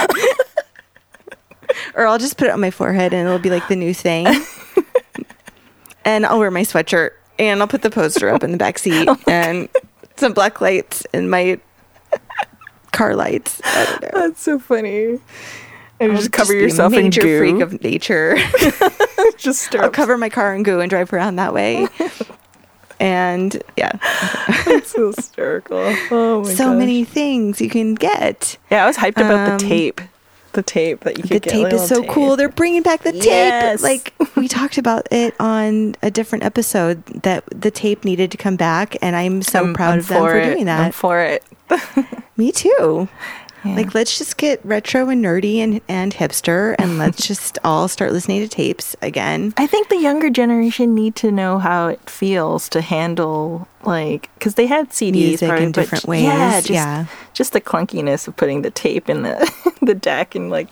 or 1.95 2.07
I'll 2.07 2.19
just 2.19 2.37
put 2.39 2.49
it 2.49 2.51
on 2.51 2.61
my 2.61 2.71
forehead 2.71 3.13
and 3.13 3.27
it'll 3.27 3.39
be 3.39 3.51
like 3.51 3.69
the 3.69 3.77
new 3.77 3.95
thing. 3.95 4.27
and 6.05 6.27
I'll 6.27 6.39
wear 6.39 6.51
my 6.51 6.63
sweatshirt 6.63 7.11
and 7.39 7.61
I'll 7.61 7.69
put 7.69 7.83
the 7.83 7.91
poster 7.91 8.29
up 8.29 8.43
in 8.43 8.51
the 8.51 8.57
back 8.59 8.79
seat 8.79 9.07
oh 9.09 9.19
and 9.27 9.69
some 10.17 10.33
black 10.33 10.61
lights 10.61 11.07
and 11.13 11.31
my 11.31 11.61
car 12.93 13.15
lights. 13.15 13.61
I 13.65 13.85
don't 13.85 14.03
know. 14.03 14.29
That's 14.29 14.43
so 14.43 14.59
funny. 14.59 15.21
And 16.01 16.17
just 16.17 16.33
cover 16.33 16.53
a 16.53 16.57
yourself 16.57 16.93
in 16.95 17.11
goo. 17.11 17.39
freak 17.39 17.61
of 17.61 17.83
nature. 17.83 18.37
just 19.37 19.63
stir 19.63 19.83
I'll 19.83 19.91
cover 19.91 20.17
my 20.17 20.29
car 20.29 20.55
in 20.55 20.63
goo 20.63 20.81
and 20.81 20.89
drive 20.91 21.13
around 21.13 21.37
that 21.37 21.53
way. 21.53 21.89
and 23.01 23.63
yeah, 23.77 23.93
It's 24.67 24.91
so 24.93 25.13
hysterical. 25.13 25.79
Oh 26.11 26.41
my 26.43 26.49
God. 26.49 26.57
so 26.57 26.65
gosh. 26.71 26.79
many 26.79 27.05
things 27.05 27.61
you 27.61 27.69
can 27.71 27.95
get. 27.95 28.59
Yeah, 28.71 28.85
I 28.85 28.87
was 28.87 28.97
hyped 28.97 29.17
about 29.17 29.49
Um, 29.51 29.59
the 29.59 29.65
tape. 29.65 30.01
The 30.53 30.63
tape 30.63 31.01
that 31.01 31.19
you 31.19 31.23
could 31.23 31.31
the 31.31 31.41
get. 31.41 31.51
tape 31.51 31.73
is 31.73 31.87
so 31.87 32.01
tape. 32.01 32.11
cool. 32.11 32.35
They're 32.37 32.49
bringing 32.49 32.83
back 32.83 33.03
the 33.03 33.13
tape. 33.13 33.25
Yes. 33.25 33.83
Like 33.83 34.15
we 34.35 34.49
talked 34.49 34.79
about 34.79 35.07
it 35.13 35.35
on 35.39 35.95
a 36.03 36.11
different 36.11 36.43
episode 36.45 37.05
that 37.23 37.45
the 37.55 37.71
tape 37.71 38.05
needed 38.05 38.31
to 38.33 38.37
come 38.39 38.57
back, 38.57 38.97
and 39.03 39.15
I'm 39.15 39.43
so 39.43 39.61
I'm- 39.65 39.75
proud 39.75 39.93
I'm 39.95 39.99
of 40.01 40.09
them 40.09 40.19
for 40.23 40.37
it. 40.37 40.45
doing 40.47 40.61
I'm 40.61 40.67
that. 40.67 40.95
for 40.95 41.21
it. 41.21 41.45
Me 42.37 42.51
too. 42.51 43.09
Yeah. 43.65 43.75
Like 43.75 43.95
let's 43.95 44.17
just 44.19 44.37
get 44.37 44.65
retro 44.65 45.09
and 45.09 45.25
nerdy 45.25 45.57
and, 45.59 45.81
and 45.89 46.15
hipster, 46.15 46.77
and 46.79 46.97
let's 47.03 47.27
just 47.27 47.59
all 47.65 47.89
start 47.89 48.13
listening 48.13 48.41
to 48.43 48.49
tapes 48.49 48.95
again. 49.03 49.53
I 49.57 49.67
think 49.67 49.89
the 49.89 49.97
younger 49.99 50.31
generation 50.31 50.95
need 50.95 51.17
to 51.17 51.33
know 51.33 51.59
how 51.59 51.89
it 51.89 52.09
feels 52.09 52.69
to 52.71 52.81
handle 52.81 53.67
like 53.85 54.31
because 54.35 54.55
they 54.55 54.67
had 54.67 54.91
CDs 54.91 55.13
Music 55.13 55.49
probably, 55.49 55.67
in 55.67 55.73
different 55.73 56.05
j- 56.05 56.09
ways, 56.11 56.23
Yeah, 56.25 56.61
just, 56.61 56.71
yeah. 56.71 57.07
just 57.33 57.53
the 57.53 57.61
clunkiness 57.61 58.29
of 58.29 58.37
putting 58.37 58.63
the 58.63 58.71
tape 58.71 59.09
in 59.09 59.23
the 59.23 59.75
the 59.83 59.95
deck 59.95 60.35
and 60.35 60.51
like 60.51 60.69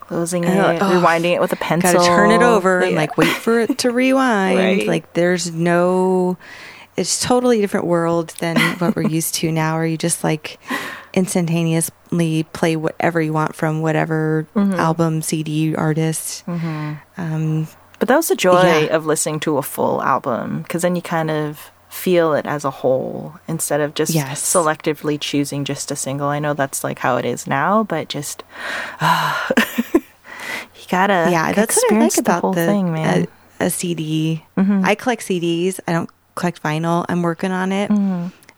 closing 0.00 0.44
it, 0.44 0.48
uh, 0.48 0.68
And, 0.68 0.78
like, 0.78 0.82
oh, 0.82 1.00
rewinding 1.00 1.34
it 1.34 1.40
with 1.40 1.52
a 1.52 1.56
pencil. 1.56 1.94
Got 1.94 2.00
to 2.00 2.06
turn 2.06 2.30
it 2.30 2.42
over 2.42 2.80
and 2.80 2.94
like 2.94 3.16
wait 3.16 3.34
for 3.34 3.60
it 3.60 3.78
to 3.78 3.90
rewind. 3.92 4.58
Right. 4.58 4.86
Like 4.86 5.12
there's 5.14 5.50
no, 5.52 6.36
it's 6.96 7.20
totally 7.20 7.60
different 7.60 7.86
world 7.86 8.34
than 8.40 8.56
what 8.78 8.94
we're 8.94 9.02
used 9.08 9.34
to 9.36 9.50
now. 9.50 9.76
Where 9.76 9.86
you 9.86 9.96
just 9.96 10.22
like 10.22 10.58
instantaneously 11.14 12.42
play 12.52 12.76
whatever 12.76 13.20
you 13.22 13.32
want 13.32 13.54
from 13.54 13.80
whatever 13.82 14.46
Mm-hmm. 14.54 14.74
album, 14.80 15.22
CD, 15.22 15.74
artist. 15.74 16.44
Um, 16.48 17.68
But 17.98 18.08
that 18.08 18.16
was 18.16 18.28
the 18.28 18.36
joy 18.36 18.62
Yeah. 18.86 18.96
of 18.96 19.06
listening 19.06 19.40
to 19.40 19.56
a 19.58 19.62
full 19.62 20.02
album 20.02 20.62
because 20.62 20.82
then 20.82 20.96
you 20.96 21.02
kind 21.02 21.30
of 21.30 21.70
feel 21.88 22.34
it 22.34 22.44
as 22.44 22.64
a 22.64 22.70
whole 22.70 23.34
instead 23.46 23.80
of 23.80 23.94
just 23.94 24.12
Yes. 24.12 24.42
selectively 24.42 25.18
choosing 25.18 25.64
just 25.64 25.90
a 25.92 25.96
single. 25.96 26.26
I 26.28 26.40
know 26.40 26.52
that's 26.52 26.82
like 26.82 26.98
how 26.98 27.16
it 27.16 27.24
is 27.24 27.46
now, 27.46 27.84
but 27.84 28.08
just 28.08 28.42
you 29.94 30.86
gotta 30.88 31.28
yeah, 31.30 31.52
that's 31.52 31.76
what 31.76 31.92
I 31.92 31.98
like 32.00 32.18
about 32.18 32.36
the 32.36 32.40
whole 32.40 32.52
the 32.52 32.66
thing, 32.66 32.92
man. 32.92 33.22
Mm-hmm. 33.26 33.62
A, 33.62 33.66
a 33.66 33.70
CD. 33.70 34.44
I 34.56 34.94
collect 34.94 35.22
CDs. 35.22 35.78
I 35.86 35.92
don't 35.92 36.10
collect 36.34 36.62
vinyl. 36.62 37.04
I'm 37.08 37.22
working 37.22 37.52
on 37.52 37.70
it. 37.72 37.90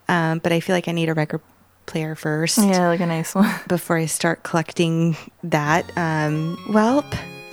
Um, 0.08 0.38
but 0.38 0.52
I 0.52 0.60
feel 0.60 0.74
like 0.74 0.88
I 0.88 0.92
need 0.92 1.08
a 1.08 1.14
record 1.14 1.40
player 1.86 2.14
first. 2.14 2.58
Yeah, 2.58 2.88
like 2.88 3.00
a 3.00 3.06
nice 3.06 3.34
one. 3.34 3.52
before 3.68 3.96
I 3.96 4.06
start 4.06 4.42
collecting 4.42 5.16
that. 5.44 5.90
Um, 5.96 6.58
well, 6.70 7.04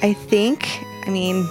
I 0.02 0.14
think, 0.14 0.68
I 1.06 1.10
mean, 1.10 1.48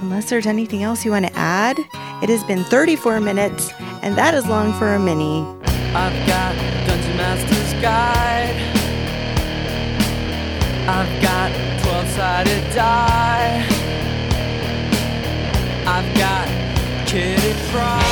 unless 0.00 0.30
there's 0.30 0.46
anything 0.46 0.82
else 0.82 1.04
you 1.04 1.10
want 1.10 1.26
to 1.26 1.32
add, 1.36 1.78
it 2.22 2.28
has 2.28 2.42
been 2.44 2.64
34 2.64 3.20
minutes, 3.20 3.72
and 4.02 4.16
that 4.16 4.34
is 4.34 4.46
long 4.46 4.72
for 4.74 4.94
a 4.94 4.98
mini. 4.98 5.40
I've 5.94 6.26
got 6.26 6.54
Dungeon 6.86 7.16
Master's 7.16 7.82
Guide. 7.82 8.56
I've 10.88 11.22
got 11.22 11.50
12 11.82 12.08
sided 12.08 12.74
die. 12.74 13.66
I've 15.86 16.14
got 16.16 16.48
Kitty 17.06 17.54
Pryde 17.70 18.07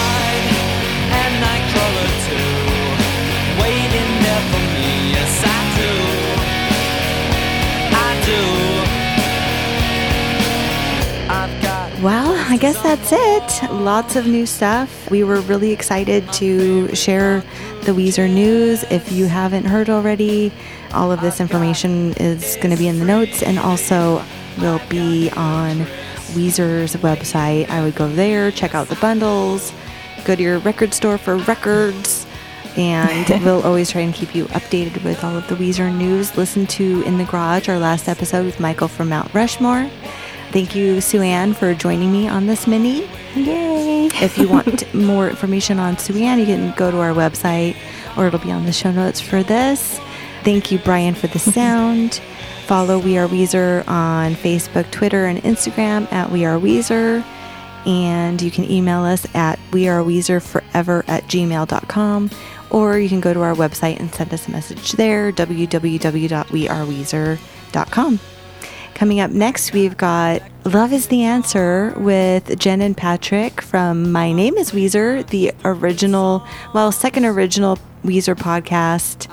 I 12.57 12.59
guess 12.59 12.83
that's 12.83 13.11
it. 13.13 13.71
Lots 13.71 14.17
of 14.17 14.27
new 14.27 14.47
stuff. 14.47 15.11
We 15.11 15.23
were 15.25 15.43
really 15.43 15.73
excited 15.73 16.33
to 16.33 16.89
share 16.95 17.41
the 17.83 17.93
Weezer 17.93 18.33
news. 18.33 18.83
If 18.85 19.13
you 19.13 19.27
haven't 19.27 19.67
heard 19.67 19.91
already, 19.91 20.51
all 20.95 21.13
of 21.13 21.21
this 21.21 21.39
information 21.39 22.15
is 22.15 22.57
going 22.57 22.71
to 22.71 22.79
be 22.79 22.89
in 22.89 22.99
the 22.99 23.05
notes 23.05 23.43
and 23.43 23.59
also 23.59 24.25
will 24.59 24.81
be 24.89 25.29
on 25.33 25.81
Weezer's 26.33 26.97
website. 26.97 27.69
I 27.69 27.85
would 27.85 27.95
go 27.95 28.09
there, 28.09 28.51
check 28.51 28.75
out 28.75 28.89
the 28.89 28.97
bundles, 28.97 29.71
go 30.25 30.35
to 30.35 30.43
your 30.43 30.59
record 30.61 30.95
store 30.95 31.19
for 31.19 31.37
records, 31.37 32.27
and 32.79 33.29
we'll 33.45 33.65
always 33.65 33.91
try 33.91 34.01
and 34.01 34.15
keep 34.15 34.35
you 34.35 34.47
updated 34.47 35.05
with 35.05 35.23
all 35.23 35.37
of 35.37 35.47
the 35.49 35.57
Weezer 35.57 35.95
news. 35.95 36.35
Listen 36.39 36.67
to 36.69 37.03
In 37.03 37.19
the 37.19 37.25
Garage, 37.25 37.69
our 37.69 37.79
last 37.79 38.09
episode 38.09 38.47
with 38.47 38.61
Michael 38.61 38.89
from 38.89 39.11
Mount 39.11 39.35
Rushmore. 39.35 39.91
Thank 40.53 40.75
you, 40.75 41.01
Sue 41.01 41.23
Ann, 41.23 41.55
for 41.55 41.75
joining 41.75 42.13
me 42.13 42.29
on 42.29 42.47
this 42.47 42.67
mini. 42.67 43.07
Yay! 43.35 44.07
If 44.15 44.39
you 44.39 44.49
want 44.49 44.93
more 44.95 45.29
information 45.29 45.79
on 45.79 45.99
Sue 45.99 46.23
Ann, 46.23 46.39
you 46.39 46.47
can 46.47 46.73
go 46.77 46.91
to 46.91 46.99
our 46.99 47.13
website 47.13 47.77
or 48.17 48.27
it'll 48.27 48.41
be 48.41 48.53
on 48.53 48.65
the 48.65 48.73
show 48.73 48.91
notes 48.91 49.21
for 49.21 49.43
this. 49.43 50.01
Thank 50.45 50.71
you, 50.71 50.79
Brian, 50.79 51.15
for 51.15 51.27
the 51.27 51.39
sound. 51.53 52.21
Follow 52.67 52.99
We 52.99 53.19
Are 53.19 53.29
Weezer 53.29 53.87
on 53.87 54.35
Facebook, 54.35 54.91
Twitter, 54.91 55.27
and 55.27 55.41
Instagram 55.43 56.11
at 56.13 56.31
We 56.31 56.45
Are 56.45 56.59
Weezer. 56.59 57.25
And 57.87 58.43
you 58.43 58.51
can 58.51 58.69
email 58.71 59.05
us 59.05 59.27
at 59.35 59.59
weareweezerforever 59.71 61.09
at 61.09 61.25
gmail.com 61.25 62.31
or 62.71 62.99
you 62.99 63.09
can 63.09 63.21
go 63.21 63.33
to 63.33 63.43
our 63.43 63.55
website 63.55 64.01
and 64.01 64.13
send 64.13 64.35
us 64.35 64.49
a 64.49 64.51
message 64.51 64.93
there, 64.93 65.31
www.weareweezer.com. 65.33 68.21
Coming 68.97 69.21
up 69.21 69.31
next, 69.31 69.75
we've 69.75 69.95
got 69.95 70.41
Love 70.65 70.91
is 70.91 71.09
the 71.09 71.23
Answer 71.23 71.93
with 71.99 72.59
Jen 72.59 72.81
and 72.81 72.97
Patrick 72.97 73.61
from 73.61 74.11
My 74.11 74.33
Name 74.33 74.57
is 74.57 74.71
Weezer, 74.71 75.27
the 75.27 75.53
original, 75.67 76.43
well, 76.73 76.91
second 76.91 77.27
original 77.27 77.79
Weezer 78.05 78.35
podcast. 78.35 79.31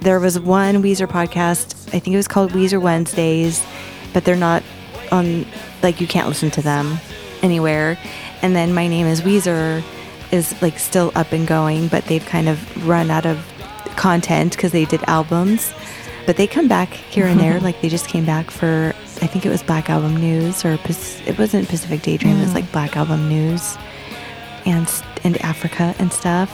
There 0.00 0.20
was 0.20 0.38
one 0.38 0.82
Weezer 0.82 1.06
podcast, 1.06 1.88
I 1.94 2.00
think 2.00 2.08
it 2.08 2.18
was 2.18 2.28
called 2.28 2.52
Weezer 2.52 2.78
Wednesdays, 2.78 3.64
but 4.12 4.26
they're 4.26 4.36
not 4.36 4.62
on, 5.10 5.46
like, 5.82 5.98
you 5.98 6.06
can't 6.06 6.28
listen 6.28 6.50
to 6.50 6.60
them 6.60 6.98
anywhere. 7.40 7.98
And 8.42 8.54
then 8.54 8.74
My 8.74 8.88
Name 8.88 9.06
is 9.06 9.22
Weezer 9.22 9.82
is, 10.32 10.60
like, 10.60 10.78
still 10.78 11.12
up 11.14 11.32
and 11.32 11.46
going, 11.46 11.88
but 11.88 12.04
they've 12.04 12.26
kind 12.26 12.46
of 12.46 12.86
run 12.86 13.10
out 13.10 13.24
of 13.24 13.42
content 13.96 14.52
because 14.52 14.72
they 14.72 14.84
did 14.84 15.02
albums 15.04 15.72
but 16.26 16.36
they 16.36 16.46
come 16.46 16.68
back 16.68 16.88
here 16.92 17.26
and 17.26 17.38
there. 17.40 17.60
like 17.66 17.80
they 17.80 17.88
just 17.88 18.08
came 18.08 18.24
back 18.26 18.50
for, 18.50 18.92
I 19.22 19.26
think 19.26 19.46
it 19.46 19.48
was 19.48 19.62
Black 19.62 19.88
Album 19.88 20.16
News 20.16 20.64
or 20.64 20.72
it 20.72 21.38
wasn't 21.38 21.68
Pacific 21.68 22.02
Daydream. 22.02 22.36
It 22.36 22.40
was 22.40 22.54
like 22.54 22.70
Black 22.72 22.96
Album 22.96 23.28
News 23.28 23.76
and 24.64 24.90
and 25.24 25.36
Africa 25.42 25.94
and 25.98 26.12
stuff. 26.12 26.50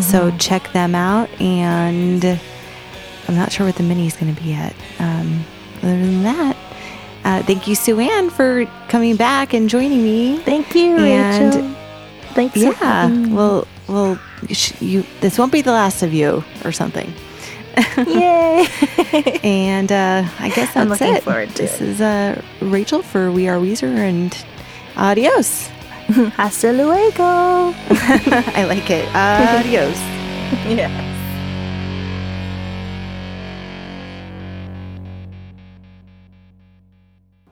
So 0.00 0.30
check 0.38 0.72
them 0.72 0.94
out. 0.94 1.28
And 1.40 2.24
I'm 2.24 3.34
not 3.34 3.52
sure 3.52 3.66
what 3.66 3.76
the 3.76 3.82
mini 3.82 4.06
is 4.06 4.16
going 4.16 4.34
to 4.34 4.40
be 4.40 4.50
yet. 4.50 4.74
Um, 4.98 5.44
other 5.78 5.98
than 5.98 6.22
that, 6.22 6.56
uh, 7.24 7.42
thank 7.42 7.66
you, 7.68 7.74
Sue 7.74 7.98
Ann, 8.00 8.30
for 8.30 8.64
coming 8.88 9.16
back 9.16 9.52
and 9.52 9.68
joining 9.68 10.02
me. 10.02 10.38
Thank 10.38 10.74
you, 10.74 10.96
And- 10.96 11.54
Rachel. 11.54 11.76
Thanks. 12.34 12.56
Yeah, 12.56 13.26
well, 13.28 13.68
well, 13.88 14.18
sh- 14.50 14.72
you 14.80 15.04
this 15.20 15.38
won't 15.38 15.52
be 15.52 15.60
the 15.60 15.72
last 15.72 16.02
of 16.02 16.14
you 16.14 16.42
or 16.64 16.72
something. 16.72 17.12
Yay! 18.06 18.66
And 19.44 19.90
uh, 19.90 20.24
I 20.38 20.48
guess 20.50 20.74
that's 20.74 20.76
I'm 20.76 20.88
looking 20.88 21.14
it. 21.16 21.22
forward 21.22 21.50
to 21.50 21.62
this 21.62 21.80
it. 21.80 21.88
is 21.88 22.00
uh, 22.00 22.40
Rachel 22.60 23.02
for 23.02 23.30
We 23.32 23.48
Are 23.48 23.58
Weezer 23.58 23.96
and 23.96 24.36
adios. 24.96 25.68
Hasta 26.36 26.72
luego. 26.72 27.72
I 28.54 28.64
like 28.68 28.90
it. 28.90 29.08
Adios. 29.14 29.98
yeah. 30.68 30.90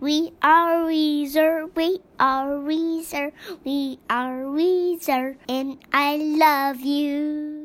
We 0.00 0.32
are 0.42 0.84
Weezer, 0.88 1.68
we 1.76 2.00
are 2.18 2.56
Weezer, 2.56 3.32
we 3.64 3.98
are 4.08 4.44
Weezer, 4.48 5.36
and 5.48 5.76
I 5.92 6.16
love 6.16 6.80
you. 6.80 7.59